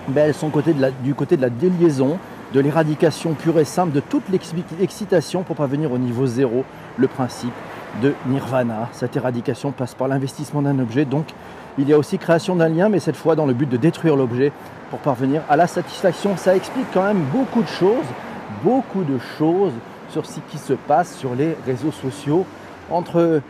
Ben, 0.08 0.26
elles 0.26 0.34
sont 0.34 0.52
du 1.02 1.14
côté 1.14 1.36
de 1.36 1.42
la 1.42 1.50
déliaison, 1.50 2.18
de 2.54 2.60
l'éradication 2.60 3.34
pure 3.34 3.58
et 3.58 3.64
simple 3.64 3.92
de 3.92 3.98
toute 3.98 4.22
l'excitation 4.78 5.42
pour 5.42 5.56
parvenir 5.56 5.90
au 5.90 5.98
niveau 5.98 6.26
zéro, 6.26 6.64
le 6.96 7.08
principe 7.08 7.52
de 8.00 8.14
nirvana. 8.26 8.88
Cette 8.92 9.16
éradication 9.16 9.72
passe 9.72 9.94
par 9.94 10.06
l'investissement 10.06 10.62
d'un 10.62 10.78
objet, 10.78 11.04
donc 11.04 11.26
il 11.78 11.88
y 11.88 11.92
a 11.92 11.98
aussi 11.98 12.16
création 12.16 12.54
d'un 12.54 12.68
lien, 12.68 12.88
mais 12.88 13.00
cette 13.00 13.16
fois 13.16 13.34
dans 13.34 13.46
le 13.46 13.52
but 13.52 13.68
de 13.68 13.76
détruire 13.76 14.14
l'objet 14.14 14.52
pour 14.90 15.00
parvenir 15.00 15.42
à 15.48 15.56
la 15.56 15.66
satisfaction. 15.66 16.36
Ça 16.36 16.54
explique 16.54 16.86
quand 16.94 17.02
même 17.02 17.24
beaucoup 17.32 17.62
de 17.62 17.68
choses, 17.68 18.06
beaucoup 18.62 19.02
de 19.02 19.18
choses 19.36 19.72
sur 20.10 20.26
ce 20.26 20.38
qui 20.48 20.58
se 20.58 20.74
passe 20.74 21.16
sur 21.16 21.34
les 21.34 21.56
réseaux 21.66 21.90
sociaux 21.90 22.46
entre 22.88 23.42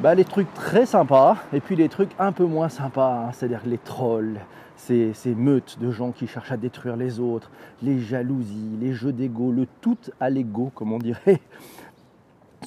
bah, 0.00 0.14
les 0.14 0.24
trucs 0.24 0.52
très 0.54 0.84
sympas 0.84 1.38
et 1.52 1.60
puis 1.60 1.76
les 1.76 1.88
trucs 1.88 2.10
un 2.18 2.32
peu 2.32 2.44
moins 2.44 2.68
sympas, 2.68 3.26
hein. 3.26 3.32
c'est-à-dire 3.32 3.62
les 3.64 3.78
trolls, 3.78 4.40
ces, 4.76 5.14
meutes 5.34 5.78
de 5.80 5.90
gens 5.90 6.12
qui 6.12 6.26
cherchent 6.26 6.52
à 6.52 6.56
détruire 6.56 6.96
les 6.96 7.18
autres, 7.18 7.50
les 7.82 7.98
jalousies, 7.98 8.76
les 8.80 8.92
jeux 8.92 9.12
d'ego, 9.12 9.50
le 9.50 9.66
tout 9.80 9.98
à 10.20 10.30
l'ego, 10.30 10.70
comme 10.74 10.92
on 10.92 10.98
dirait. 10.98 11.40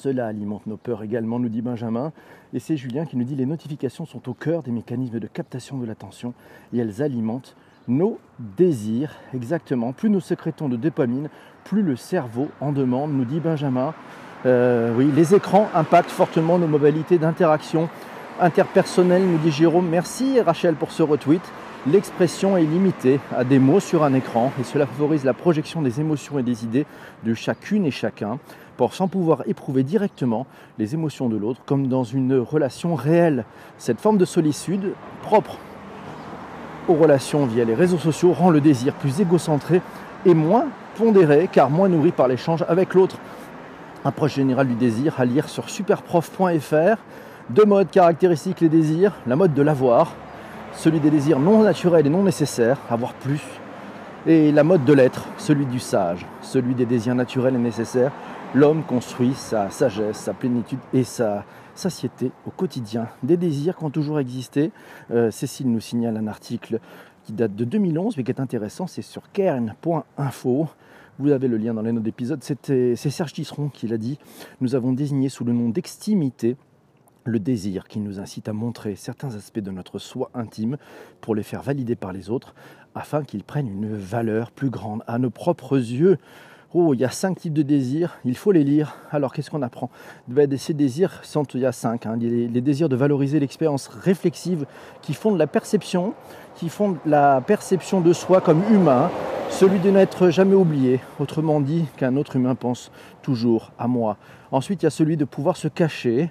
Cela 0.00 0.26
alimente 0.26 0.66
nos 0.66 0.76
peurs 0.76 1.02
également, 1.02 1.38
nous 1.38 1.48
dit 1.48 1.62
Benjamin. 1.62 2.12
Et 2.52 2.58
c'est 2.58 2.76
Julien 2.76 3.06
qui 3.06 3.16
nous 3.16 3.24
dit 3.24 3.36
les 3.36 3.46
notifications 3.46 4.06
sont 4.06 4.28
au 4.28 4.34
cœur 4.34 4.62
des 4.62 4.72
mécanismes 4.72 5.20
de 5.20 5.26
captation 5.26 5.78
de 5.78 5.86
l'attention 5.86 6.34
et 6.72 6.78
elles 6.78 7.00
alimentent 7.00 7.54
nos 7.86 8.18
désirs. 8.38 9.14
Exactement. 9.34 9.92
Plus 9.92 10.10
nous 10.10 10.20
sécrétons 10.20 10.68
de 10.68 10.76
dopamine, 10.76 11.28
plus 11.64 11.82
le 11.82 11.96
cerveau 11.96 12.48
en 12.60 12.72
demande, 12.72 13.12
nous 13.12 13.24
dit 13.24 13.40
Benjamin. 13.40 13.94
Euh, 14.46 14.92
oui, 14.96 15.10
les 15.14 15.34
écrans 15.34 15.68
impactent 15.74 16.10
fortement 16.10 16.58
nos 16.58 16.66
modalités 16.66 17.18
d'interaction 17.18 17.88
interpersonnelle, 18.40 19.22
nous 19.22 19.38
dit 19.38 19.50
Jérôme. 19.50 19.88
Merci 19.88 20.40
Rachel 20.40 20.74
pour 20.74 20.92
ce 20.92 21.02
retweet. 21.02 21.42
L'expression 21.86 22.56
est 22.56 22.64
limitée 22.64 23.20
à 23.36 23.44
des 23.44 23.58
mots 23.58 23.80
sur 23.80 24.04
un 24.04 24.14
écran 24.14 24.52
et 24.60 24.64
cela 24.64 24.86
favorise 24.86 25.24
la 25.24 25.34
projection 25.34 25.82
des 25.82 26.00
émotions 26.00 26.38
et 26.38 26.42
des 26.42 26.64
idées 26.64 26.86
de 27.24 27.34
chacune 27.34 27.86
et 27.86 27.90
chacun, 27.90 28.38
pour 28.76 28.94
sans 28.94 29.08
pouvoir 29.08 29.42
éprouver 29.46 29.82
directement 29.82 30.46
les 30.78 30.94
émotions 30.94 31.28
de 31.28 31.36
l'autre 31.36 31.60
comme 31.66 31.88
dans 31.88 32.04
une 32.04 32.38
relation 32.38 32.94
réelle. 32.94 33.44
Cette 33.78 34.00
forme 34.00 34.18
de 34.18 34.24
solitude 34.24 34.92
propre 35.22 35.58
aux 36.88 36.94
relations 36.94 37.46
via 37.46 37.64
les 37.64 37.74
réseaux 37.74 37.98
sociaux 37.98 38.32
rend 38.32 38.50
le 38.50 38.60
désir 38.60 38.94
plus 38.94 39.20
égocentré 39.20 39.80
et 40.26 40.34
moins 40.34 40.66
pondéré 40.96 41.48
car 41.50 41.70
moins 41.70 41.88
nourri 41.88 42.10
par 42.10 42.28
l'échange 42.28 42.64
avec 42.68 42.94
l'autre. 42.94 43.16
Approche 44.02 44.36
générale 44.36 44.66
du 44.66 44.76
désir 44.76 45.20
à 45.20 45.26
lire 45.26 45.50
sur 45.50 45.68
superprof.fr. 45.68 46.96
Deux 47.50 47.64
modes 47.66 47.90
caractéristiques 47.90 48.62
les 48.62 48.70
désirs. 48.70 49.12
La 49.26 49.36
mode 49.36 49.52
de 49.52 49.60
l'avoir, 49.60 50.14
celui 50.72 51.00
des 51.00 51.10
désirs 51.10 51.38
non 51.38 51.62
naturels 51.62 52.06
et 52.06 52.10
non 52.10 52.22
nécessaires, 52.22 52.78
avoir 52.88 53.12
plus, 53.12 53.42
et 54.26 54.52
la 54.52 54.64
mode 54.64 54.86
de 54.86 54.94
l'être, 54.94 55.26
celui 55.36 55.66
du 55.66 55.78
sage, 55.78 56.24
celui 56.40 56.74
des 56.74 56.86
désirs 56.86 57.14
naturels 57.14 57.56
et 57.56 57.58
nécessaires. 57.58 58.12
L'homme 58.54 58.84
construit 58.84 59.34
sa 59.34 59.68
sagesse, 59.68 60.16
sa 60.16 60.32
plénitude 60.32 60.78
et 60.94 61.04
sa 61.04 61.44
satiété 61.74 62.32
au 62.46 62.50
quotidien. 62.50 63.06
Des 63.22 63.36
désirs 63.36 63.76
qui 63.76 63.84
ont 63.84 63.90
toujours 63.90 64.18
existé. 64.18 64.72
Euh, 65.10 65.30
Cécile 65.30 65.70
nous 65.70 65.80
signale 65.80 66.16
un 66.16 66.26
article 66.26 66.80
qui 67.24 67.34
date 67.34 67.54
de 67.54 67.64
2011 67.64 68.16
mais 68.16 68.24
qui 68.24 68.30
est 68.30 68.40
intéressant, 68.40 68.86
c'est 68.86 69.02
sur 69.02 69.30
kern.info. 69.30 70.68
Vous 71.20 71.32
avez 71.32 71.48
le 71.48 71.58
lien 71.58 71.74
dans 71.74 71.82
les 71.82 71.92
notes 71.92 72.04
d'épisode. 72.04 72.42
C'est 72.42 72.96
Serge 72.96 73.34
Tisseron 73.34 73.68
qui 73.68 73.86
l'a 73.86 73.98
dit. 73.98 74.18
Nous 74.62 74.74
avons 74.74 74.94
désigné 74.94 75.28
sous 75.28 75.44
le 75.44 75.52
nom 75.52 75.68
d'extimité 75.68 76.56
le 77.24 77.38
désir 77.38 77.88
qui 77.88 78.00
nous 78.00 78.20
incite 78.20 78.48
à 78.48 78.54
montrer 78.54 78.96
certains 78.96 79.34
aspects 79.34 79.58
de 79.58 79.70
notre 79.70 79.98
soi 79.98 80.30
intime 80.32 80.78
pour 81.20 81.34
les 81.34 81.42
faire 81.42 81.60
valider 81.60 81.94
par 81.94 82.14
les 82.14 82.30
autres 82.30 82.54
afin 82.94 83.22
qu'ils 83.22 83.44
prennent 83.44 83.68
une 83.68 83.94
valeur 83.94 84.50
plus 84.50 84.70
grande 84.70 85.02
à 85.06 85.18
nos 85.18 85.28
propres 85.28 85.76
yeux. 85.76 86.16
Oh, 86.72 86.94
il 86.94 87.00
y 87.00 87.04
a 87.04 87.10
cinq 87.10 87.40
types 87.40 87.52
de 87.52 87.62
désirs, 87.62 88.20
il 88.24 88.36
faut 88.36 88.52
les 88.52 88.62
lire. 88.62 88.94
Alors 89.10 89.32
qu'est-ce 89.32 89.50
qu'on 89.50 89.62
apprend? 89.62 89.90
Ben, 90.28 90.56
Ces 90.56 90.72
désirs 90.72 91.18
sont, 91.24 91.42
il 91.42 91.60
y 91.60 91.66
a 91.66 91.72
cinq. 91.72 92.06
Hein. 92.06 92.16
Les, 92.20 92.60
désirs 92.60 92.88
de 92.88 92.94
valoriser 92.94 93.40
l'expérience 93.40 93.88
réflexive 93.88 94.66
qui 95.02 95.14
font 95.14 95.32
de 95.32 95.38
la 95.38 95.48
perception, 95.48 96.14
qui 96.54 96.68
font 96.68 96.92
de 96.92 96.98
la 97.06 97.40
perception 97.40 98.00
de 98.00 98.12
soi 98.12 98.40
comme 98.40 98.62
humain, 98.70 99.10
celui 99.50 99.80
de 99.80 99.90
n'être 99.90 100.30
jamais 100.30 100.54
oublié, 100.54 101.00
autrement 101.18 101.60
dit 101.60 101.86
qu'un 101.96 102.16
autre 102.16 102.36
humain 102.36 102.54
pense 102.54 102.92
toujours 103.20 103.72
à 103.76 103.88
moi. 103.88 104.16
Ensuite, 104.52 104.82
il 104.82 104.86
y 104.86 104.86
a 104.86 104.90
celui 104.90 105.16
de 105.16 105.24
pouvoir 105.24 105.56
se 105.56 105.66
cacher, 105.66 106.30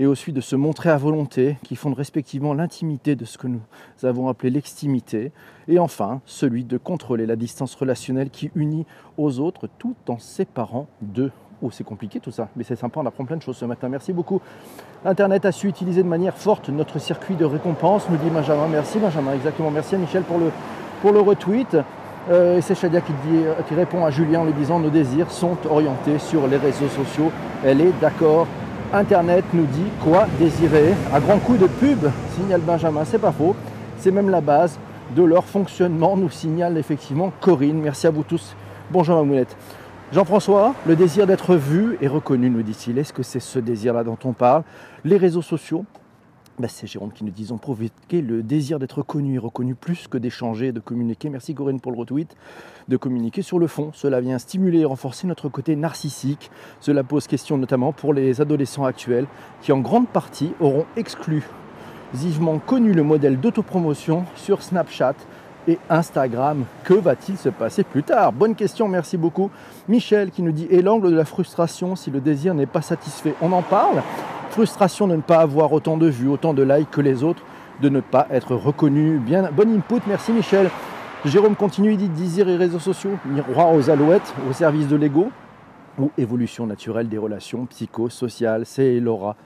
et 0.00 0.06
aussi 0.06 0.32
de 0.32 0.40
se 0.40 0.56
montrer 0.56 0.88
à 0.88 0.96
volonté, 0.96 1.58
qui 1.62 1.76
fondent 1.76 1.94
respectivement 1.94 2.54
l'intimité 2.54 3.16
de 3.16 3.26
ce 3.26 3.36
que 3.36 3.46
nous 3.46 3.60
avons 4.02 4.28
appelé 4.28 4.48
l'extimité, 4.48 5.30
et 5.68 5.78
enfin 5.78 6.22
celui 6.24 6.64
de 6.64 6.78
contrôler 6.78 7.26
la 7.26 7.36
distance 7.36 7.74
relationnelle 7.74 8.30
qui 8.30 8.50
unit 8.54 8.86
aux 9.18 9.40
autres 9.40 9.68
tout 9.78 9.94
en 10.08 10.18
séparant 10.18 10.86
d'eux. 11.02 11.30
Oh, 11.60 11.70
c'est 11.70 11.84
compliqué 11.84 12.18
tout 12.18 12.30
ça, 12.30 12.48
mais 12.56 12.64
c'est 12.64 12.76
sympa, 12.76 13.00
on 13.00 13.04
apprend 13.04 13.26
plein 13.26 13.36
de 13.36 13.42
choses 13.42 13.58
ce 13.58 13.66
matin. 13.66 13.90
Merci 13.90 14.14
beaucoup. 14.14 14.40
Internet 15.04 15.44
a 15.44 15.52
su 15.52 15.68
utiliser 15.68 16.02
de 16.02 16.08
manière 16.08 16.34
forte 16.34 16.70
notre 16.70 16.98
circuit 16.98 17.36
de 17.36 17.44
récompense, 17.44 18.08
nous 18.08 18.16
dit 18.16 18.30
Benjamin. 18.30 18.68
Merci 18.68 18.98
Benjamin, 19.00 19.34
exactement. 19.34 19.70
Merci 19.70 19.96
à 19.96 19.98
Michel 19.98 20.22
pour 20.22 20.38
le, 20.38 20.50
pour 21.02 21.12
le 21.12 21.20
retweet. 21.20 21.76
Euh, 22.30 22.56
et 22.56 22.62
c'est 22.62 22.74
Shadia 22.74 23.02
qui, 23.02 23.12
dit, 23.12 23.42
qui 23.68 23.74
répond 23.74 24.06
à 24.06 24.10
Julien 24.10 24.40
en 24.40 24.44
lui 24.46 24.54
disant 24.54 24.78
Nos 24.78 24.88
désirs 24.88 25.30
sont 25.30 25.58
orientés 25.68 26.18
sur 26.18 26.46
les 26.46 26.56
réseaux 26.56 26.88
sociaux. 26.88 27.30
Elle 27.62 27.82
est 27.82 27.92
d'accord 28.00 28.46
Internet 28.92 29.44
nous 29.52 29.66
dit 29.66 29.86
quoi 30.02 30.26
désirer. 30.40 30.94
À 31.12 31.20
grand 31.20 31.38
coup 31.38 31.56
de 31.56 31.68
pub, 31.68 32.08
signale 32.34 32.60
Benjamin, 32.60 33.04
c'est 33.04 33.20
pas 33.20 33.30
faux. 33.30 33.54
C'est 33.98 34.10
même 34.10 34.30
la 34.30 34.40
base 34.40 34.80
de 35.14 35.22
leur 35.22 35.44
fonctionnement, 35.44 36.16
nous 36.16 36.28
signale 36.28 36.76
effectivement 36.76 37.32
Corinne. 37.40 37.80
Merci 37.80 38.08
à 38.08 38.10
vous 38.10 38.24
tous. 38.24 38.56
Bonjour 38.90 39.16
Mamounette. 39.16 39.56
Jean-François, 40.12 40.74
le 40.88 40.96
désir 40.96 41.28
d'être 41.28 41.54
vu 41.54 41.98
et 42.00 42.08
reconnu, 42.08 42.50
nous 42.50 42.62
dit-il. 42.62 42.98
Est-ce 42.98 43.12
que 43.12 43.22
c'est 43.22 43.38
ce 43.38 43.60
désir-là 43.60 44.02
dont 44.02 44.18
on 44.24 44.32
parle? 44.32 44.64
Les 45.04 45.18
réseaux 45.18 45.42
sociaux 45.42 45.84
bah, 46.58 46.68
c'est 46.68 46.86
Jérôme 46.86 47.12
qui 47.12 47.24
nous 47.24 47.30
dit 47.30 47.52
ont 47.52 47.58
provoqué 47.58 48.20
le 48.20 48.42
désir 48.42 48.78
d'être 48.78 49.02
connu 49.02 49.36
et 49.36 49.38
reconnu 49.38 49.74
plus 49.74 50.08
que 50.08 50.18
d'échanger 50.18 50.72
de 50.72 50.80
communiquer. 50.80 51.30
Merci 51.30 51.54
Corinne 51.54 51.80
pour 51.80 51.92
le 51.92 51.98
retweet. 51.98 52.36
De 52.88 52.96
communiquer 52.96 53.42
sur 53.42 53.58
le 53.58 53.66
fond. 53.66 53.92
Cela 53.94 54.20
vient 54.20 54.38
stimuler 54.38 54.80
et 54.80 54.84
renforcer 54.84 55.26
notre 55.26 55.48
côté 55.48 55.76
narcissique. 55.76 56.50
Cela 56.80 57.02
pose 57.02 57.26
question 57.26 57.56
notamment 57.56 57.92
pour 57.92 58.12
les 58.12 58.40
adolescents 58.40 58.84
actuels 58.84 59.26
qui 59.62 59.72
en 59.72 59.78
grande 59.78 60.08
partie 60.08 60.52
auront 60.60 60.84
exclusivement 60.96 62.58
connu 62.58 62.92
le 62.92 63.04
modèle 63.04 63.40
d'autopromotion 63.40 64.24
sur 64.34 64.62
Snapchat 64.62 65.14
et 65.68 65.78
Instagram. 65.88 66.64
Que 66.84 66.94
va-t-il 66.94 67.38
se 67.38 67.48
passer 67.48 67.84
plus 67.84 68.02
tard? 68.02 68.32
Bonne 68.32 68.54
question, 68.54 68.88
merci 68.88 69.16
beaucoup. 69.16 69.50
Michel 69.88 70.30
qui 70.30 70.42
nous 70.42 70.52
dit 70.52 70.66
Et 70.70 70.82
l'angle 70.82 71.10
de 71.10 71.16
la 71.16 71.24
frustration 71.24 71.96
si 71.96 72.10
le 72.10 72.20
désir 72.20 72.54
n'est 72.54 72.66
pas 72.66 72.82
satisfait? 72.82 73.34
On 73.40 73.52
en 73.52 73.62
parle 73.62 74.02
Frustration 74.50 75.06
de 75.06 75.14
ne 75.14 75.22
pas 75.22 75.38
avoir 75.38 75.72
autant 75.72 75.96
de 75.96 76.08
vues, 76.08 76.28
autant 76.28 76.54
de 76.54 76.62
likes 76.62 76.90
que 76.90 77.00
les 77.00 77.22
autres, 77.22 77.42
de 77.80 77.88
ne 77.88 78.00
pas 78.00 78.26
être 78.30 78.56
reconnu. 78.56 79.18
Bien, 79.18 79.48
bon 79.52 79.72
input, 79.72 80.00
merci 80.08 80.32
Michel. 80.32 80.68
Jérôme 81.24 81.54
continue, 81.54 81.92
il 81.92 81.98
dit 81.98 82.08
désir 82.08 82.48
et 82.48 82.56
réseaux 82.56 82.80
sociaux, 82.80 83.12
miroir 83.26 83.72
aux 83.72 83.90
alouettes, 83.90 84.34
au 84.50 84.52
service 84.52 84.88
de 84.88 84.96
l'ego, 84.96 85.30
ou 85.98 86.10
évolution 86.18 86.66
naturelle 86.66 87.08
des 87.08 87.18
relations 87.18 87.66
psychosociales. 87.66 88.66
C'est 88.66 88.98
Laura. 88.98 89.36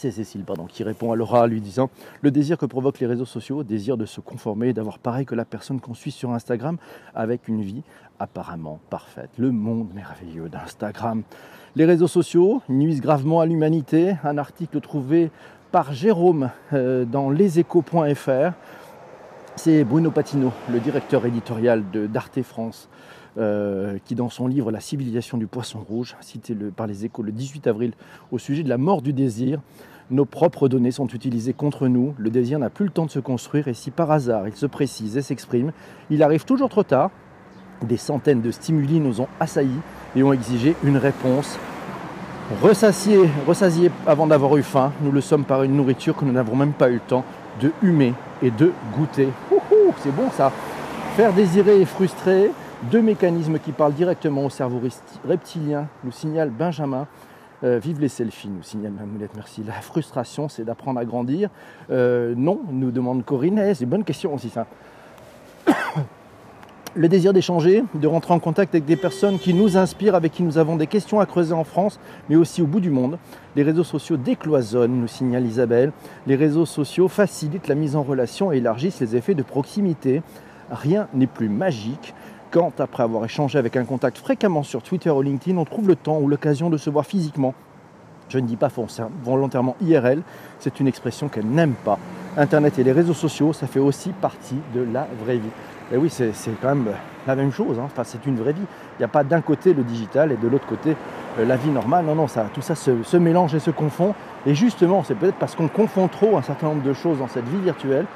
C'est 0.00 0.12
Cécile 0.12 0.44
pardon, 0.44 0.64
qui 0.64 0.82
répond 0.82 1.12
à 1.12 1.16
Laura 1.16 1.46
lui 1.46 1.60
disant 1.60 1.90
Le 2.22 2.30
désir 2.30 2.56
que 2.56 2.64
provoquent 2.64 3.00
les 3.00 3.06
réseaux 3.06 3.26
sociaux, 3.26 3.64
désir 3.64 3.98
de 3.98 4.06
se 4.06 4.22
conformer 4.22 4.72
d'avoir 4.72 4.98
pareil 4.98 5.26
que 5.26 5.34
la 5.34 5.44
personne 5.44 5.78
qu'on 5.78 5.92
suit 5.92 6.10
sur 6.10 6.30
Instagram 6.30 6.78
avec 7.14 7.48
une 7.48 7.60
vie 7.60 7.82
apparemment 8.18 8.80
parfaite. 8.88 9.28
Le 9.36 9.50
monde 9.50 9.88
merveilleux 9.94 10.48
d'Instagram. 10.48 11.22
Les 11.76 11.84
réseaux 11.84 12.08
sociaux 12.08 12.62
nuisent 12.70 13.02
gravement 13.02 13.42
à 13.42 13.46
l'humanité. 13.46 14.16
Un 14.24 14.38
article 14.38 14.80
trouvé 14.80 15.30
par 15.70 15.92
Jérôme 15.92 16.48
euh, 16.72 17.04
dans 17.04 17.28
leséchos.fr. 17.28 18.52
C'est 19.56 19.84
Bruno 19.84 20.10
Patino, 20.10 20.50
le 20.72 20.80
directeur 20.80 21.26
éditorial 21.26 21.84
d'Arte 21.92 22.40
France, 22.40 22.88
euh, 23.38 23.98
qui 24.04 24.14
dans 24.14 24.28
son 24.28 24.46
livre 24.46 24.70
La 24.70 24.80
civilisation 24.80 25.38
du 25.38 25.46
poisson 25.46 25.78
rouge, 25.78 26.16
cité 26.20 26.54
par 26.54 26.86
les 26.86 27.04
échos 27.04 27.22
le 27.22 27.32
18 27.32 27.66
avril 27.66 27.92
au 28.32 28.38
sujet 28.38 28.62
de 28.62 28.68
la 28.68 28.78
mort 28.78 29.02
du 29.02 29.12
désir, 29.12 29.60
nos 30.10 30.24
propres 30.24 30.68
données 30.68 30.90
sont 30.90 31.06
utilisées 31.06 31.52
contre 31.52 31.86
nous, 31.86 32.14
le 32.18 32.30
désir 32.30 32.58
n'a 32.58 32.70
plus 32.70 32.84
le 32.84 32.90
temps 32.90 33.06
de 33.06 33.10
se 33.10 33.20
construire 33.20 33.68
et 33.68 33.74
si 33.74 33.92
par 33.92 34.10
hasard 34.10 34.48
il 34.48 34.54
se 34.54 34.66
précise 34.66 35.16
et 35.16 35.22
s'exprime, 35.22 35.70
il 36.10 36.22
arrive 36.24 36.44
toujours 36.44 36.68
trop 36.68 36.82
tard. 36.82 37.10
Des 37.82 37.96
centaines 37.96 38.42
de 38.42 38.50
stimuli 38.50 38.98
nous 38.98 39.20
ont 39.20 39.28
assaillis 39.38 39.80
et 40.16 40.22
ont 40.22 40.32
exigé 40.32 40.74
une 40.82 40.96
réponse. 40.96 41.58
Ressassiés, 42.60 43.90
avant 44.06 44.26
d'avoir 44.26 44.56
eu 44.56 44.62
faim, 44.64 44.92
nous 45.02 45.12
le 45.12 45.20
sommes 45.20 45.44
par 45.44 45.62
une 45.62 45.76
nourriture 45.76 46.16
que 46.16 46.24
nous 46.24 46.32
n'avons 46.32 46.56
même 46.56 46.72
pas 46.72 46.90
eu 46.90 46.94
le 46.94 47.00
temps 47.00 47.24
de 47.60 47.70
humer 47.80 48.12
et 48.42 48.50
de 48.50 48.72
goûter. 48.92 49.28
C'est 49.98 50.14
bon 50.14 50.30
ça 50.32 50.50
Faire 51.16 51.32
désirer 51.32 51.80
et 51.80 51.84
frustrer, 51.84 52.50
deux 52.84 53.02
mécanismes 53.02 53.58
qui 53.58 53.72
parlent 53.72 53.92
directement 53.92 54.44
au 54.44 54.50
cerveau 54.50 54.80
reptilien, 55.26 55.88
nous 56.04 56.12
signale 56.12 56.50
Benjamin. 56.50 57.06
Euh, 57.62 57.78
vive 57.78 58.00
les 58.00 58.08
selfies, 58.08 58.48
nous 58.48 58.62
signale 58.62 58.92
Mamoulette, 58.92 59.32
merci. 59.36 59.62
La 59.62 59.74
frustration, 59.74 60.48
c'est 60.48 60.64
d'apprendre 60.64 60.98
à 60.98 61.04
grandir. 61.04 61.50
Euh, 61.90 62.32
non, 62.34 62.60
nous 62.70 62.90
demande 62.90 63.22
Corinne. 63.22 63.58
Eh, 63.58 63.74
c'est 63.74 63.84
une 63.84 63.90
bonne 63.90 64.04
question 64.04 64.34
aussi 64.34 64.48
ça 64.48 64.66
le 66.94 67.08
désir 67.08 67.34
d'échanger, 67.34 67.84
de 67.94 68.06
rentrer 68.08 68.32
en 68.32 68.38
contact 68.38 68.74
avec 68.74 68.86
des 68.86 68.96
personnes 68.96 69.38
qui 69.38 69.52
nous 69.52 69.76
inspirent, 69.76 70.14
avec 70.14 70.32
qui 70.32 70.42
nous 70.42 70.56
avons 70.56 70.76
des 70.76 70.86
questions 70.86 71.20
à 71.20 71.26
creuser 71.26 71.52
en 71.52 71.64
France, 71.64 72.00
mais 72.30 72.36
aussi 72.36 72.62
au 72.62 72.66
bout 72.66 72.80
du 72.80 72.90
monde. 72.90 73.18
Les 73.56 73.62
réseaux 73.62 73.84
sociaux 73.84 74.16
décloisonnent, 74.16 74.98
nous 74.98 75.06
signale 75.06 75.44
Isabelle. 75.44 75.92
Les 76.26 76.36
réseaux 76.36 76.66
sociaux 76.66 77.08
facilitent 77.08 77.68
la 77.68 77.74
mise 77.74 77.94
en 77.94 78.02
relation 78.02 78.52
et 78.52 78.56
élargissent 78.56 79.00
les 79.00 79.16
effets 79.16 79.34
de 79.34 79.42
proximité. 79.42 80.22
Rien 80.70 81.08
n'est 81.12 81.26
plus 81.26 81.50
magique 81.50 82.14
quand, 82.50 82.80
après 82.80 83.02
avoir 83.02 83.24
échangé 83.24 83.58
avec 83.58 83.76
un 83.76 83.84
contact 83.84 84.18
fréquemment 84.18 84.62
sur 84.62 84.82
Twitter 84.82 85.10
ou 85.10 85.22
LinkedIn, 85.22 85.56
on 85.56 85.64
trouve 85.64 85.88
le 85.88 85.96
temps 85.96 86.18
ou 86.18 86.28
l'occasion 86.28 86.70
de 86.70 86.76
se 86.76 86.90
voir 86.90 87.06
physiquement. 87.06 87.54
Je 88.28 88.38
ne 88.38 88.46
dis 88.46 88.56
pas 88.56 88.68
volontairement 89.24 89.76
IRL, 89.80 90.22
c'est 90.60 90.78
une 90.78 90.86
expression 90.86 91.28
qu'elle 91.28 91.46
n'aime 91.46 91.74
pas. 91.84 91.98
Internet 92.36 92.78
et 92.78 92.84
les 92.84 92.92
réseaux 92.92 93.14
sociaux, 93.14 93.52
ça 93.52 93.66
fait 93.66 93.80
aussi 93.80 94.10
partie 94.10 94.58
de 94.72 94.82
la 94.82 95.08
vraie 95.24 95.38
vie. 95.38 95.50
Et 95.92 95.96
oui, 95.96 96.08
c'est 96.08 96.32
quand 96.62 96.68
même 96.68 96.94
la 97.26 97.34
même 97.34 97.52
chose. 97.52 97.78
Hein. 97.78 97.86
Enfin, 97.86 98.04
c'est 98.04 98.24
une 98.26 98.36
vraie 98.36 98.52
vie. 98.52 98.62
Il 98.62 99.00
n'y 99.00 99.04
a 99.04 99.08
pas 99.08 99.24
d'un 99.24 99.40
côté 99.40 99.74
le 99.74 99.82
digital 99.82 100.30
et 100.30 100.36
de 100.36 100.46
l'autre 100.46 100.66
côté 100.66 100.94
euh, 101.38 101.44
la 101.44 101.56
vie 101.56 101.70
normale. 101.70 102.04
Non, 102.04 102.14
non, 102.14 102.26
tout 102.54 102.62
ça 102.62 102.76
se, 102.76 103.16
mélange 103.16 103.54
et 103.56 103.58
se 103.58 103.72
confond. 103.72 104.14
Et 104.46 104.54
justement, 104.54 105.02
c'est 105.02 105.16
peut-être 105.16 105.36
parce 105.36 105.56
qu'on 105.56 105.66
confond 105.66 106.06
trop 106.06 106.36
un 106.36 106.42
certain 106.42 106.68
nombre 106.68 106.82
de 106.82 106.92
choses 106.92 107.18
dans 107.18 107.26
cette 107.26 107.48
vie 107.48 107.60
virtuelle 107.60 108.06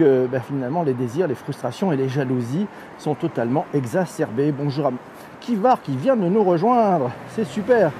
que 0.00 0.26
ben, 0.26 0.40
finalement 0.40 0.82
les 0.82 0.94
désirs, 0.94 1.28
les 1.28 1.34
frustrations 1.34 1.92
et 1.92 1.96
les 1.96 2.08
jalousies 2.08 2.66
sont 2.96 3.14
totalement 3.14 3.66
exacerbés. 3.74 4.50
Bonjour 4.50 4.86
à 4.86 4.92
Kivar 5.40 5.82
qui 5.82 5.94
vient 5.94 6.16
de 6.16 6.26
nous 6.26 6.42
rejoindre. 6.42 7.10
C'est 7.28 7.44
super. 7.44 7.92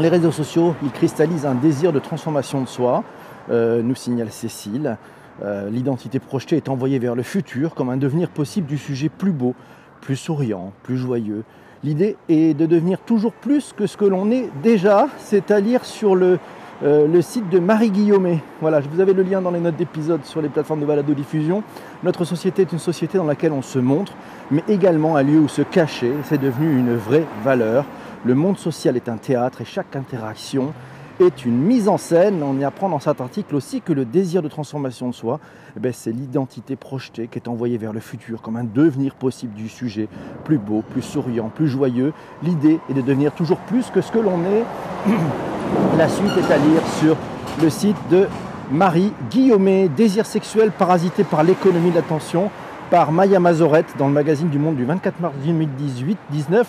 Les 0.00 0.08
réseaux 0.08 0.32
sociaux, 0.32 0.74
ils 0.82 0.90
cristallisent 0.90 1.44
un 1.44 1.54
désir 1.54 1.92
de 1.92 1.98
transformation 1.98 2.62
de 2.62 2.68
soi, 2.68 3.04
euh, 3.50 3.82
nous 3.82 3.94
signale 3.94 4.30
Cécile. 4.30 4.96
Euh, 5.42 5.68
l'identité 5.68 6.18
projetée 6.18 6.56
est 6.56 6.70
envoyée 6.70 6.98
vers 6.98 7.14
le 7.14 7.22
futur 7.22 7.74
comme 7.74 7.90
un 7.90 7.98
devenir 7.98 8.30
possible 8.30 8.66
du 8.66 8.78
sujet 8.78 9.10
plus 9.10 9.32
beau, 9.32 9.54
plus 10.00 10.16
souriant, 10.16 10.72
plus 10.84 10.96
joyeux. 10.96 11.44
L'idée 11.84 12.16
est 12.30 12.56
de 12.56 12.64
devenir 12.64 12.98
toujours 13.00 13.32
plus 13.34 13.74
que 13.74 13.86
ce 13.86 13.98
que 13.98 14.06
l'on 14.06 14.30
est 14.30 14.48
déjà, 14.62 15.08
c'est 15.18 15.50
à 15.50 15.60
lire 15.60 15.84
sur 15.84 16.14
le, 16.14 16.38
euh, 16.84 17.06
le 17.06 17.22
site 17.22 17.48
de 17.48 17.60
Marie 17.60 17.90
Guillaumet. 17.90 18.40
Voilà, 18.60 18.80
je 18.80 18.88
vous 18.88 19.00
avais 19.00 19.12
le 19.12 19.22
lien 19.22 19.40
dans 19.40 19.52
les 19.52 19.60
notes 19.60 19.76
d'épisode 19.76 20.24
sur 20.24 20.42
les 20.42 20.48
plateformes 20.48 20.80
de 20.80 20.86
balado-diffusion. 20.86 21.62
Notre 22.02 22.24
société 22.24 22.62
est 22.62 22.72
une 22.72 22.80
société 22.80 23.18
dans 23.18 23.24
laquelle 23.24 23.52
on 23.52 23.62
se 23.62 23.78
montre, 23.78 24.14
mais 24.50 24.64
également 24.68 25.14
un 25.14 25.22
lieu 25.22 25.38
où 25.38 25.46
se 25.46 25.62
cacher. 25.62 26.12
C'est 26.24 26.40
devenu 26.40 26.76
une 26.76 26.96
vraie 26.96 27.24
valeur. 27.44 27.84
Le 28.24 28.34
monde 28.34 28.58
social 28.58 28.96
est 28.96 29.08
un 29.08 29.16
théâtre 29.16 29.60
et 29.60 29.64
chaque 29.64 29.94
interaction 29.94 30.72
est 31.20 31.44
une 31.44 31.56
mise 31.56 31.88
en 31.88 31.96
scène. 31.96 32.42
On 32.42 32.58
y 32.58 32.64
apprend 32.64 32.88
dans 32.88 32.98
cet 32.98 33.20
article 33.20 33.54
aussi 33.54 33.80
que 33.80 33.92
le 33.92 34.04
désir 34.04 34.42
de 34.42 34.48
transformation 34.48 35.08
de 35.08 35.14
soi, 35.14 35.40
eh 35.76 35.80
ben, 35.80 35.92
c'est 35.92 36.12
l'identité 36.12 36.76
projetée 36.76 37.28
qui 37.28 37.38
est 37.38 37.48
envoyée 37.48 37.78
vers 37.78 37.92
le 37.92 38.00
futur 38.00 38.42
comme 38.42 38.56
un 38.56 38.64
devenir 38.64 39.14
possible 39.14 39.54
du 39.54 39.68
sujet, 39.68 40.08
plus 40.44 40.58
beau, 40.58 40.82
plus 40.82 41.02
souriant, 41.02 41.50
plus 41.54 41.68
joyeux. 41.68 42.12
L'idée 42.42 42.80
est 42.90 42.94
de 42.94 43.00
devenir 43.00 43.32
toujours 43.32 43.58
plus 43.58 43.90
que 43.90 44.00
ce 44.00 44.12
que 44.12 44.18
l'on 44.18 44.40
est. 44.44 44.64
La 45.98 46.08
suite 46.08 46.32
est 46.38 46.52
à 46.52 46.58
lire 46.58 46.86
sur 47.00 47.16
le 47.62 47.70
site 47.70 47.96
de 48.10 48.26
Marie 48.70 49.12
Guillaumet, 49.30 49.88
désir 49.88 50.26
sexuel 50.26 50.70
parasité 50.70 51.24
par 51.24 51.42
l'économie 51.42 51.90
de 51.90 51.96
l'attention, 51.96 52.50
par 52.90 53.12
Maya 53.12 53.40
Mazorette 53.40 53.94
dans 53.98 54.06
le 54.06 54.12
magazine 54.12 54.48
du 54.48 54.58
Monde 54.58 54.76
du 54.76 54.84
24 54.84 55.20
mars 55.20 55.34
2018-19. 55.46 56.64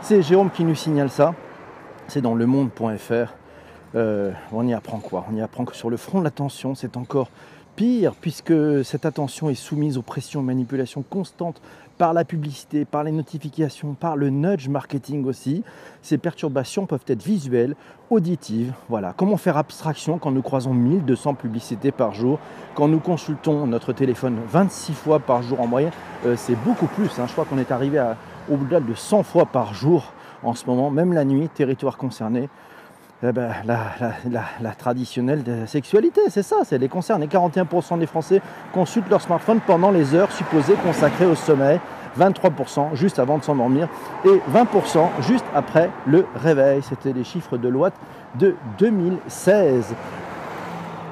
C'est 0.00 0.22
Jérôme 0.22 0.50
qui 0.50 0.64
nous 0.64 0.74
signale 0.74 1.10
ça. 1.10 1.34
C'est 2.08 2.20
dans 2.20 2.34
le 2.34 2.46
monde.fr. 2.46 3.34
Euh, 3.96 4.30
on 4.52 4.66
y 4.66 4.74
apprend 4.74 4.98
quoi? 4.98 5.24
On 5.32 5.34
y 5.34 5.40
apprend 5.40 5.64
que 5.64 5.74
sur 5.74 5.90
le 5.90 5.96
front 5.96 6.18
de 6.18 6.24
l'attention, 6.24 6.74
c'est 6.74 6.96
encore 6.96 7.30
pire, 7.76 8.14
puisque 8.14 8.84
cette 8.84 9.06
attention 9.06 9.50
est 9.50 9.54
soumise 9.54 9.98
aux 9.98 10.02
pressions 10.02 10.40
et 10.40 10.44
manipulations 10.44 11.02
constantes 11.02 11.60
par 11.98 12.12
la 12.12 12.24
publicité, 12.24 12.84
par 12.84 13.04
les 13.04 13.12
notifications, 13.12 13.94
par 13.94 14.16
le 14.16 14.28
nudge 14.28 14.68
marketing 14.68 15.24
aussi. 15.24 15.62
Ces 16.02 16.18
perturbations 16.18 16.86
peuvent 16.86 17.04
être 17.06 17.22
visuelles, 17.22 17.74
auditives. 18.10 18.72
Voilà. 18.88 19.14
Comment 19.16 19.38
faire 19.38 19.56
abstraction 19.56 20.18
quand 20.18 20.30
nous 20.30 20.42
croisons 20.42 20.74
1200 20.74 21.34
publicités 21.34 21.92
par 21.92 22.12
jour? 22.12 22.38
Quand 22.74 22.88
nous 22.88 23.00
consultons 23.00 23.66
notre 23.66 23.92
téléphone 23.92 24.38
26 24.46 24.92
fois 24.92 25.20
par 25.20 25.42
jour 25.42 25.60
en 25.60 25.66
moyenne, 25.66 25.92
euh, 26.26 26.34
c'est 26.36 26.56
beaucoup 26.56 26.86
plus. 26.86 27.18
Hein. 27.18 27.26
Je 27.26 27.32
crois 27.32 27.46
qu'on 27.46 27.58
est 27.58 27.72
arrivé 27.72 28.02
au-delà 28.50 28.80
de 28.80 28.94
100 28.94 29.22
fois 29.22 29.46
par 29.46 29.72
jour 29.72 30.12
en 30.42 30.54
ce 30.54 30.66
moment, 30.66 30.90
même 30.90 31.14
la 31.14 31.24
nuit, 31.24 31.48
territoire 31.48 31.96
concerné. 31.96 32.48
Eh 33.22 33.32
ben, 33.32 33.50
la, 33.64 34.70
traditionnelle 34.72 35.42
sexualité, 35.66 36.20
c'est 36.28 36.42
ça, 36.42 36.56
c'est 36.64 36.76
les 36.76 36.88
concerts. 36.88 37.18
Et 37.22 37.26
41% 37.26 37.98
des 37.98 38.06
Français 38.06 38.42
consultent 38.74 39.08
leur 39.08 39.22
smartphone 39.22 39.60
pendant 39.66 39.90
les 39.90 40.14
heures 40.14 40.30
supposées 40.32 40.74
consacrées 40.84 41.24
au 41.24 41.34
sommeil, 41.34 41.80
23% 42.18 42.94
juste 42.94 43.18
avant 43.18 43.38
de 43.38 43.44
s'endormir 43.44 43.88
et 44.26 44.40
20% 44.52 45.08
juste 45.20 45.46
après 45.54 45.88
le 46.06 46.26
réveil. 46.36 46.82
C'était 46.82 47.14
les 47.14 47.24
chiffres 47.24 47.56
de 47.56 47.68
loi 47.68 47.90
de 48.38 48.54
2016. 48.78 49.94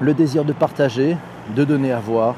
Le 0.00 0.12
désir 0.12 0.44
de 0.44 0.52
partager, 0.52 1.16
de 1.56 1.64
donner 1.64 1.92
à 1.92 2.00
voir, 2.00 2.34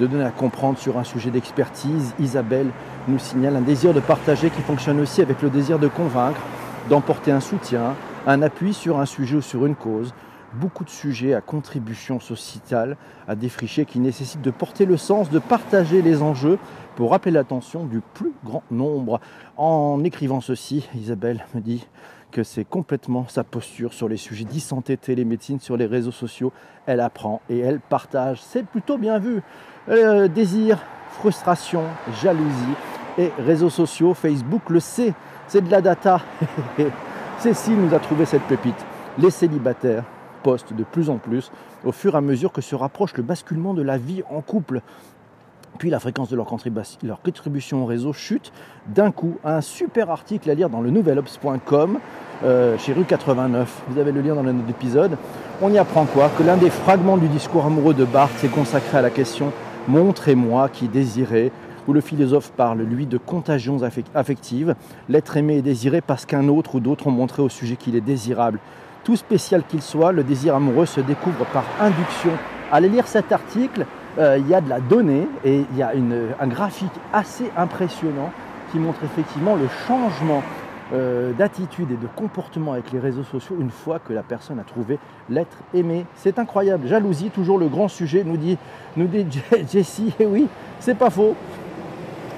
de 0.00 0.08
donner 0.08 0.24
à 0.24 0.30
comprendre 0.30 0.76
sur 0.76 0.98
un 0.98 1.04
sujet 1.04 1.30
d'expertise. 1.30 2.14
Isabelle 2.18 2.70
nous 3.06 3.20
signale 3.20 3.54
un 3.54 3.60
désir 3.60 3.94
de 3.94 4.00
partager 4.00 4.50
qui 4.50 4.62
fonctionne 4.62 5.00
aussi 5.00 5.22
avec 5.22 5.40
le 5.40 5.50
désir 5.50 5.78
de 5.78 5.86
convaincre, 5.86 6.40
d'emporter 6.88 7.30
un 7.30 7.40
soutien, 7.40 7.94
un 8.26 8.42
appui 8.42 8.72
sur 8.72 8.98
un 8.98 9.06
sujet 9.06 9.36
ou 9.36 9.42
sur 9.42 9.66
une 9.66 9.74
cause, 9.74 10.14
beaucoup 10.54 10.84
de 10.84 10.90
sujets 10.90 11.34
à 11.34 11.40
contribution 11.40 12.20
sociétale 12.20 12.96
à 13.28 13.34
défricher 13.34 13.84
qui 13.84 13.98
nécessitent 13.98 14.40
de 14.40 14.50
porter 14.50 14.86
le 14.86 14.96
sens, 14.96 15.30
de 15.30 15.38
partager 15.38 16.00
les 16.00 16.22
enjeux 16.22 16.58
pour 16.96 17.10
rappeler 17.10 17.32
l'attention 17.32 17.84
du 17.84 18.00
plus 18.00 18.32
grand 18.44 18.62
nombre. 18.70 19.20
En 19.56 20.02
écrivant 20.04 20.40
ceci, 20.40 20.88
Isabelle 20.94 21.44
me 21.54 21.60
dit 21.60 21.86
que 22.30 22.42
c'est 22.42 22.64
complètement 22.64 23.26
sa 23.28 23.44
posture 23.44 23.92
sur 23.92 24.08
les 24.08 24.16
sujets 24.16 24.44
d'e-santé, 24.44 24.96
télémédecine, 24.96 25.60
sur 25.60 25.76
les 25.76 25.86
réseaux 25.86 26.12
sociaux. 26.12 26.52
Elle 26.86 27.00
apprend 27.00 27.40
et 27.48 27.58
elle 27.58 27.80
partage. 27.80 28.40
C'est 28.42 28.66
plutôt 28.66 28.98
bien 28.98 29.18
vu. 29.18 29.42
Euh, 29.88 30.28
désir, 30.28 30.78
frustration, 31.10 31.82
jalousie 32.22 32.74
et 33.18 33.30
réseaux 33.38 33.70
sociaux, 33.70 34.14
Facebook 34.14 34.70
le 34.70 34.80
sait. 34.80 35.14
C'est 35.46 35.60
de 35.60 35.70
la 35.70 35.80
data. 35.80 36.22
Cécile 37.38 37.76
nous 37.76 37.94
a 37.94 37.98
trouvé 37.98 38.24
cette 38.24 38.42
pépite. 38.42 38.86
Les 39.18 39.30
célibataires 39.30 40.04
postent 40.42 40.72
de 40.72 40.84
plus 40.84 41.10
en 41.10 41.16
plus 41.16 41.50
au 41.84 41.92
fur 41.92 42.14
et 42.14 42.18
à 42.18 42.20
mesure 42.20 42.52
que 42.52 42.60
se 42.60 42.74
rapproche 42.74 43.14
le 43.16 43.22
basculement 43.22 43.74
de 43.74 43.82
la 43.82 43.98
vie 43.98 44.22
en 44.30 44.40
couple. 44.40 44.80
Puis 45.78 45.90
la 45.90 45.98
fréquence 45.98 46.30
de 46.30 46.36
leur, 46.36 46.46
contribution 46.46 47.82
au 47.82 47.86
réseau 47.86 48.12
chute 48.12 48.52
d'un 48.86 49.10
coup. 49.10 49.36
Un 49.44 49.60
super 49.60 50.10
article 50.10 50.48
à 50.48 50.54
lire 50.54 50.70
dans 50.70 50.80
le 50.80 50.90
nouvelops.com 50.90 51.98
euh, 52.44 52.78
chez 52.78 52.92
rue 52.92 53.04
89. 53.04 53.82
Vous 53.88 53.98
avez 53.98 54.12
le 54.12 54.20
lien 54.20 54.34
dans 54.34 54.42
le 54.42 54.52
note. 54.52 55.10
On 55.60 55.72
y 55.72 55.78
apprend 55.78 56.04
quoi? 56.04 56.30
Que 56.38 56.44
l'un 56.44 56.56
des 56.56 56.70
fragments 56.70 57.16
du 57.16 57.28
discours 57.28 57.66
amoureux 57.66 57.94
de 57.94 58.04
Barthes 58.04 58.44
est 58.44 58.48
consacré 58.48 58.98
à 58.98 59.02
la 59.02 59.10
question 59.10 59.52
Montrez-moi 59.88 60.68
qui 60.68 60.88
désirait 60.88 61.50
où 61.88 61.92
le 61.92 62.00
philosophe 62.00 62.52
parle, 62.52 62.82
lui, 62.82 63.06
de 63.06 63.18
contagions 63.18 63.78
affectives. 64.14 64.74
L'être 65.08 65.36
aimé 65.36 65.58
est 65.58 65.62
désiré 65.62 66.00
parce 66.00 66.26
qu'un 66.26 66.48
autre 66.48 66.76
ou 66.76 66.80
d'autres 66.80 67.06
ont 67.06 67.12
montré 67.12 67.42
au 67.42 67.48
sujet 67.48 67.76
qu'il 67.76 67.96
est 67.96 68.00
désirable. 68.00 68.58
Tout 69.04 69.16
spécial 69.16 69.62
qu'il 69.68 69.82
soit, 69.82 70.12
le 70.12 70.24
désir 70.24 70.54
amoureux 70.54 70.86
se 70.86 71.00
découvre 71.00 71.44
par 71.52 71.64
induction. 71.80 72.32
Allez 72.72 72.88
lire 72.88 73.06
cet 73.06 73.32
article, 73.32 73.86
euh, 74.18 74.38
il 74.38 74.48
y 74.48 74.54
a 74.54 74.60
de 74.60 74.68
la 74.68 74.80
donnée 74.80 75.28
et 75.44 75.64
il 75.70 75.76
y 75.76 75.82
a 75.82 75.92
un 76.40 76.46
graphique 76.46 76.92
assez 77.12 77.50
impressionnant 77.56 78.30
qui 78.72 78.78
montre 78.78 79.04
effectivement 79.04 79.56
le 79.56 79.68
changement 79.86 80.42
euh, 80.92 81.32
d'attitude 81.32 81.90
et 81.90 81.96
de 81.96 82.06
comportement 82.14 82.72
avec 82.72 82.92
les 82.92 82.98
réseaux 82.98 83.24
sociaux 83.24 83.56
une 83.58 83.70
fois 83.70 83.98
que 83.98 84.12
la 84.12 84.22
personne 84.22 84.58
a 84.58 84.64
trouvé 84.64 84.98
l'être 85.30 85.56
aimé. 85.72 86.04
C'est 86.14 86.38
incroyable. 86.38 86.86
Jalousie, 86.86 87.30
toujours 87.30 87.58
le 87.58 87.68
grand 87.68 87.88
sujet, 87.88 88.22
nous 88.22 88.36
dit, 88.36 88.58
nous 88.96 89.06
dit 89.06 89.26
Jessie. 89.72 90.12
Et 90.20 90.26
oui, 90.26 90.46
c'est 90.80 90.96
pas 90.96 91.10
faux. 91.10 91.34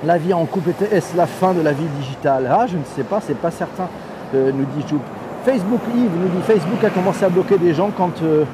La 0.07 0.19
vie 0.19 0.33
en 0.33 0.45
couple 0.45 0.71
était 0.71 0.95
est-ce 0.95 1.17
la 1.17 1.27
fin 1.27 1.53
de 1.53 1.61
la 1.61 1.73
vie 1.73 1.89
digitale? 1.99 2.49
Ah, 2.49 2.67
je 2.69 2.77
ne 2.77 2.85
sais 2.85 3.03
pas, 3.03 3.21
c'est 3.21 3.37
pas 3.37 3.51
certain, 3.51 3.89
euh, 4.37 4.53
nous 4.55 4.65
dit 4.77 4.87
Joub. 4.89 5.01
Facebook 5.45 5.81
Yves 5.97 6.13
nous 6.17 6.29
dit 6.29 6.43
Facebook 6.47 6.85
a 6.85 6.91
commencé 6.91 7.25
à 7.25 7.29
bloquer 7.29 7.59
des 7.59 7.75
gens 7.75 7.91
quand, 7.91 8.23
euh, 8.23 8.45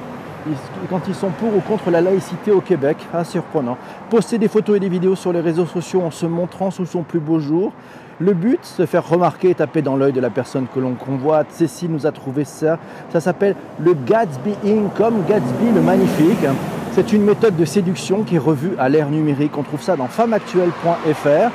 ils, 0.46 0.56
quand 0.88 1.02
ils 1.08 1.14
sont 1.14 1.28
pour 1.28 1.54
ou 1.54 1.60
contre 1.60 1.90
la 1.90 2.00
laïcité 2.00 2.52
au 2.52 2.62
Québec. 2.62 2.96
Ah, 3.12 3.22
surprenant. 3.22 3.76
Poster 4.08 4.38
des 4.38 4.48
photos 4.48 4.78
et 4.78 4.80
des 4.80 4.88
vidéos 4.88 5.14
sur 5.14 5.30
les 5.30 5.42
réseaux 5.42 5.66
sociaux 5.66 6.00
en 6.00 6.10
se 6.10 6.24
montrant 6.24 6.70
sous 6.70 6.86
son 6.86 7.02
plus 7.02 7.20
beau 7.20 7.38
jour. 7.38 7.72
Le 8.18 8.32
but, 8.32 8.64
se 8.64 8.86
faire 8.86 9.06
remarquer 9.06 9.50
et 9.50 9.54
taper 9.54 9.82
dans 9.82 9.96
l'œil 9.96 10.14
de 10.14 10.22
la 10.22 10.30
personne 10.30 10.64
que 10.74 10.80
l'on 10.80 10.94
convoite. 10.94 11.48
Cécile 11.50 11.90
nous 11.90 12.06
a 12.06 12.12
trouvé 12.12 12.44
ça. 12.46 12.78
Ça 13.12 13.20
s'appelle 13.20 13.56
le 13.78 13.92
Gatsbying, 13.92 14.88
comme 14.96 15.22
Gatsby 15.28 15.70
le 15.74 15.82
magnifique. 15.82 16.46
C'est 16.94 17.14
une 17.14 17.24
méthode 17.24 17.56
de 17.56 17.64
séduction 17.64 18.22
qui 18.22 18.34
est 18.34 18.38
revue 18.38 18.72
à 18.78 18.90
l'ère 18.90 19.08
numérique. 19.08 19.56
On 19.56 19.62
trouve 19.62 19.80
ça 19.80 19.96
dans 19.96 20.08
femmeactuelle.fr. 20.08 21.50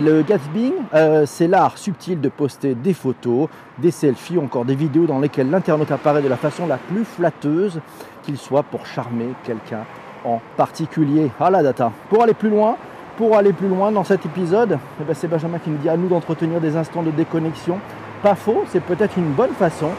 Le 0.00 0.22
Gatsby, 0.22 0.72
euh, 0.94 1.26
c'est 1.26 1.46
l'art 1.46 1.76
subtil 1.76 2.22
de 2.22 2.30
poster 2.30 2.74
des 2.74 2.94
photos, 2.94 3.50
des 3.76 3.90
selfies 3.90 4.38
ou 4.38 4.44
encore 4.44 4.64
des 4.64 4.74
vidéos 4.74 5.04
dans 5.04 5.18
lesquelles 5.18 5.50
l'internaute 5.50 5.90
apparaît 5.90 6.22
de 6.22 6.28
la 6.28 6.38
façon 6.38 6.66
la 6.66 6.78
plus 6.78 7.04
flatteuse 7.04 7.80
qu'il 8.22 8.38
soit 8.38 8.62
pour 8.62 8.86
charmer 8.86 9.28
quelqu'un 9.44 9.84
en 10.24 10.40
particulier. 10.56 11.30
Ah 11.38 11.50
la 11.50 11.62
data. 11.62 11.92
Pour 12.08 12.22
aller 12.22 12.32
plus 12.32 12.48
loin, 12.48 12.76
pour 13.18 13.36
aller 13.36 13.52
plus 13.52 13.68
loin 13.68 13.92
dans 13.92 14.04
cet 14.04 14.24
épisode, 14.24 14.78
eh 14.98 15.04
ben, 15.04 15.14
c'est 15.14 15.28
Benjamin 15.28 15.58
qui 15.58 15.68
nous 15.68 15.76
dit 15.76 15.90
à 15.90 15.98
nous 15.98 16.08
d'entretenir 16.08 16.62
des 16.62 16.78
instants 16.78 17.02
de 17.02 17.10
déconnexion. 17.10 17.78
Pas 18.22 18.36
faux, 18.36 18.64
c'est 18.68 18.82
peut-être 18.82 19.18
une 19.18 19.32
bonne 19.32 19.52
façon 19.52 19.90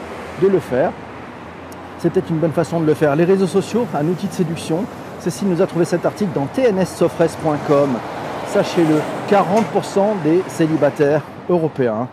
de 0.42 0.48
le 0.48 0.58
faire. 0.58 0.90
C'était 2.04 2.20
une 2.28 2.36
bonne 2.36 2.52
façon 2.52 2.80
de 2.80 2.84
le 2.84 2.92
faire. 2.92 3.16
Les 3.16 3.24
réseaux 3.24 3.46
sociaux, 3.46 3.86
un 3.94 4.06
outil 4.06 4.26
de 4.26 4.32
séduction. 4.34 4.84
Cécile 5.20 5.48
nous 5.48 5.62
a 5.62 5.66
trouvé 5.66 5.86
cet 5.86 6.04
article 6.04 6.32
dans 6.34 6.44
tnssofres.com. 6.44 7.88
Sachez-le, 8.48 9.00
40% 9.30 10.22
des 10.22 10.42
célibataires 10.46 11.22
européens 11.48 12.08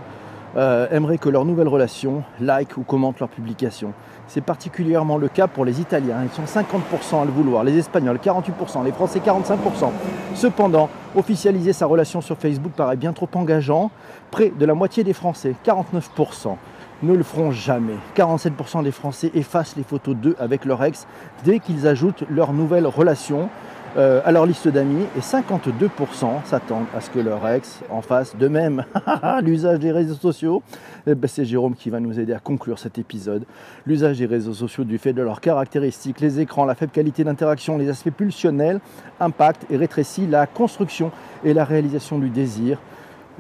euh, 0.56 0.88
aimeraient 0.92 1.18
que 1.18 1.28
leur 1.28 1.44
nouvelle 1.44 1.68
relation 1.68 2.24
like 2.40 2.78
ou 2.78 2.84
commente 2.84 3.20
leur 3.20 3.28
publication. 3.28 3.92
C'est 4.30 4.40
particulièrement 4.40 5.18
le 5.18 5.28
cas 5.28 5.48
pour 5.48 5.66
les 5.66 5.82
Italiens. 5.82 6.24
Ils 6.24 6.34
sont 6.34 6.44
50% 6.44 7.24
à 7.24 7.26
le 7.26 7.32
vouloir. 7.32 7.66
Les 7.66 7.78
Espagnols, 7.78 8.16
48%. 8.24 8.86
Les 8.86 8.94
Français, 8.94 9.20
45%. 9.20 9.90
Cependant, 10.36 10.88
officialiser 11.18 11.74
sa 11.74 11.86
relation 11.86 12.22
sur 12.22 12.38
Facebook 12.38 12.72
paraît 12.78 12.96
bien 12.96 13.12
trop 13.12 13.28
engageant. 13.34 13.92
Près 14.32 14.54
de 14.58 14.66
la 14.66 14.74
moitié 14.74 15.04
des 15.04 15.12
Français, 15.12 15.54
49% 15.66 16.56
ne 17.04 17.14
le 17.14 17.24
feront 17.24 17.52
jamais. 17.52 17.96
47% 18.16 18.84
des 18.84 18.92
Français 18.92 19.32
effacent 19.34 19.76
les 19.76 19.84
photos 19.84 20.16
d'eux 20.16 20.36
avec 20.40 20.66
leur 20.66 20.84
ex 20.84 21.08
dès 21.44 21.60
qu'ils 21.60 21.88
ajoutent 21.88 22.24
leur 22.30 22.54
nouvelle 22.54 22.88
relation 22.88 23.50
à 23.98 24.32
leur 24.32 24.46
liste 24.46 24.68
d'amis 24.68 25.06
et 25.18 25.20
52% 25.20 26.46
s'attendent 26.46 26.86
à 26.96 27.02
ce 27.02 27.10
que 27.10 27.20
leur 27.20 27.46
ex 27.48 27.82
en 27.90 28.02
fasse 28.02 28.36
de 28.38 28.48
même. 28.48 28.86
L'usage 29.44 29.80
des 29.80 29.92
réseaux 29.92 30.16
sociaux, 30.16 30.64
eh 31.08 31.16
ben, 31.16 31.28
c'est 31.28 31.46
Jérôme 31.46 31.76
qui 31.76 31.90
va 31.90 32.00
nous 32.00 32.20
aider 32.20 32.34
à 32.34 32.40
conclure 32.40 32.80
cet 32.80 32.98
épisode. 32.98 33.44
L'usage 33.86 34.18
des 34.18 34.26
réseaux 34.26 34.54
sociaux 34.54 34.84
du 34.84 34.98
fait 34.98 35.14
de 35.14 35.22
leurs 35.22 35.42
caractéristiques, 35.42 36.22
les 36.22 36.40
écrans, 36.40 36.66
la 36.66 36.76
faible 36.76 36.92
qualité 36.92 37.24
d'interaction, 37.24 37.78
les 37.78 37.90
aspects 37.90 38.12
pulsionnels, 38.12 38.80
impacte 39.20 39.66
et 39.70 39.78
rétrécit 39.78 40.26
la 40.26 40.48
construction 40.48 41.12
et 41.44 41.54
la 41.54 41.66
réalisation 41.66 42.18
du 42.18 42.30
désir, 42.30 42.80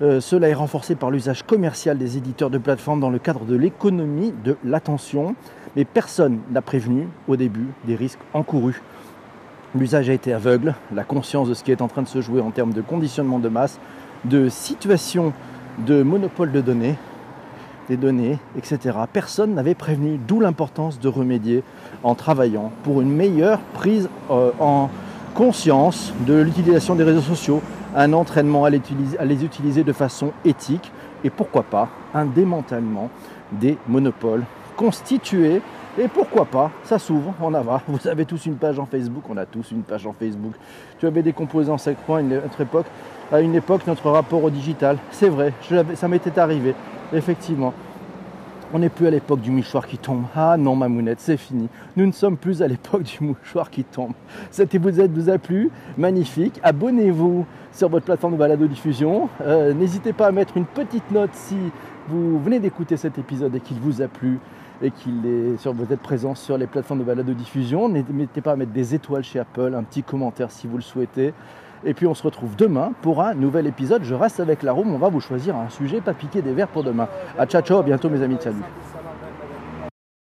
euh, 0.02 0.20
cela 0.20 0.50
est 0.50 0.54
renforcé 0.54 0.96
par 0.96 1.12
l'usage 1.12 1.44
commercial 1.44 1.98
des 1.98 2.18
éditeurs 2.18 2.50
de 2.50 2.58
plateformes 2.58 3.00
dans 3.00 3.10
le 3.10 3.20
cadre 3.20 3.46
de 3.46 3.56
l'économie 3.56 4.34
de 4.44 4.58
l'attention, 4.64 5.36
mais 5.76 5.86
personne 5.86 6.40
n'a 6.52 6.62
prévenu 6.62 7.08
au 7.28 7.36
début 7.36 7.68
des 7.86 7.96
risques 7.96 8.20
encourus. 8.34 8.82
L'usage 9.76 10.10
a 10.10 10.14
été 10.14 10.34
aveugle, 10.34 10.74
la 10.94 11.04
conscience 11.04 11.48
de 11.48 11.54
ce 11.54 11.64
qui 11.64 11.72
est 11.72 11.82
en 11.82 11.88
train 11.88 12.02
de 12.02 12.08
se 12.08 12.20
jouer 12.20 12.42
en 12.42 12.52
termes 12.52 12.74
de 12.74 12.82
conditionnement 12.82 13.40
de 13.40 13.48
masse, 13.48 13.80
de 14.26 14.50
situation 14.50 15.34
de 15.86 16.04
monopole 16.04 16.52
de 16.52 16.62
données, 16.62 16.96
des 17.88 17.96
données, 17.96 18.40
etc. 18.58 18.98
Personne 19.12 19.54
n'avait 19.54 19.76
prévenu, 19.76 20.20
d'où 20.28 20.40
l'importance 20.40 21.00
de 21.00 21.08
remédier 21.08 21.64
en 22.04 22.16
travaillant 22.16 22.72
pour 22.84 23.02
une 23.02 23.12
meilleure 23.12 23.60
prise 23.74 24.10
euh, 24.32 24.52
en 24.60 24.90
conscience 25.36 26.14
de 26.28 26.42
l'utilisation 26.42 26.96
des 26.96 27.04
réseaux 27.04 27.22
sociaux, 27.22 27.62
un 27.96 28.14
entraînement 28.14 28.66
à 28.66 28.70
les, 28.70 29.44
utiliser, 29.44 29.84
de 29.84 29.94
façon 29.94 30.32
éthique 30.46 30.92
et 31.24 31.30
pourquoi 31.30 31.64
pas 31.64 31.90
un 32.14 32.26
démantèlement 32.26 33.10
des 33.52 33.78
monopoles 33.88 34.44
constitués 34.76 35.62
et 36.00 36.08
pourquoi 36.08 36.46
pas, 36.46 36.72
ça 36.84 36.98
s'ouvre, 36.98 37.34
on 37.42 37.54
a 37.54 37.62
va. 37.62 37.82
Vous 37.88 38.08
avez 38.08 38.26
tous 38.26 38.46
une 38.46 38.56
page 38.56 38.80
en 38.80 38.86
Facebook, 38.86 39.24
on 39.30 39.38
a 39.38 39.46
tous 39.46 39.72
une 39.72 39.84
page 39.84 40.08
en 40.08 40.14
Facebook. 40.14 40.54
Tu 41.00 41.06
avais 41.06 41.22
décomposé 41.22 41.70
en 41.70 41.78
5 41.78 41.98
points 41.98 42.20
à 42.20 42.22
notre 42.22 42.62
époque, 42.62 42.86
à 43.32 43.42
une 43.42 43.56
époque 43.56 43.86
notre 43.88 44.10
rapport 44.10 44.44
au 44.44 44.50
digital. 44.50 44.98
C'est 45.12 45.30
vrai, 45.30 45.54
ça 45.96 46.08
m'était 46.08 46.40
arrivé, 46.40 46.74
effectivement. 47.12 47.74
On 48.74 48.80
n'est 48.80 48.90
plus 48.90 49.06
à 49.06 49.10
l'époque 49.10 49.42
du 49.42 49.52
mouchoir 49.52 49.86
qui 49.86 49.98
tombe. 49.98 50.24
Ah 50.34 50.56
non, 50.58 50.78
ma 50.78 50.88
mounette, 50.88 51.20
c'est 51.20 51.36
fini. 51.36 51.68
Nous 51.98 52.06
ne 52.06 52.14
sommes 52.14 52.38
plus 52.38 52.62
à 52.62 52.70
l'époque 52.70 53.04
du 53.04 53.18
mouchoir 53.22 53.70
qui 53.70 53.84
tombe. 53.84 54.14
Cet 54.50 54.74
épisode 54.74 55.12
vous 55.12 55.30
a 55.30 55.38
plu? 55.38 55.70
Magnifique. 55.98 56.58
Abonnez-vous 56.64 57.46
sur 57.74 57.90
votre 57.90 58.06
plateforme 58.06 58.34
de 58.34 58.38
balado-diffusion. 58.38 59.28
Euh, 59.42 59.74
n'hésitez 59.74 60.14
pas 60.14 60.28
à 60.28 60.32
mettre 60.32 60.56
une 60.56 60.66
petite 60.66 61.12
note 61.12 61.32
si 61.34 61.58
vous 62.08 62.40
venez 62.40 62.60
d'écouter 62.60 62.96
cet 62.96 63.18
épisode 63.18 63.54
et 63.56 63.60
qu'il 63.60 63.78
vous 63.78 64.02
a 64.02 64.08
plu 64.08 64.40
et 64.82 64.90
qu'il 64.90 65.26
est 65.26 65.58
sur 65.58 65.74
vous 65.74 65.92
êtes 65.92 66.00
présent 66.00 66.34
sur 66.34 66.58
les 66.58 66.66
plateformes 66.66 67.02
de 67.02 67.06
balado-diffusion. 67.06 67.90
N'hésitez 67.90 68.40
pas 68.40 68.54
à 68.54 68.56
mettre 68.56 68.72
des 68.72 68.96
étoiles 68.96 69.24
chez 69.24 69.40
Apple, 69.40 69.74
un 69.76 69.84
petit 69.84 70.02
commentaire 70.02 70.50
si 70.50 70.68
vous 70.68 70.78
le 70.78 70.84
souhaitez. 70.84 71.34
Et 71.86 71.94
puis 71.94 72.08
on 72.08 72.14
se 72.14 72.24
retrouve 72.24 72.56
demain 72.56 72.94
pour 73.02 73.22
un 73.22 73.34
nouvel 73.34 73.68
épisode. 73.68 74.04
Je 74.04 74.16
reste 74.16 74.40
avec 74.40 74.64
la 74.64 74.72
room, 74.72 74.94
on 74.94 74.98
va 74.98 75.10
vous 75.10 75.20
choisir 75.20 75.56
un 75.56 75.70
sujet, 75.70 76.02
pas 76.02 76.14
piquer 76.14 76.42
des 76.42 76.54
verres 76.54 76.68
pour 76.68 76.84
demain. 76.84 77.08
A 77.38 77.46
ciao 77.46 77.62
ciao, 77.62 77.80
à 77.80 77.84
bientôt 77.84 78.10
mes 78.10 78.22
amis, 78.22 78.38
salut. 78.40 78.62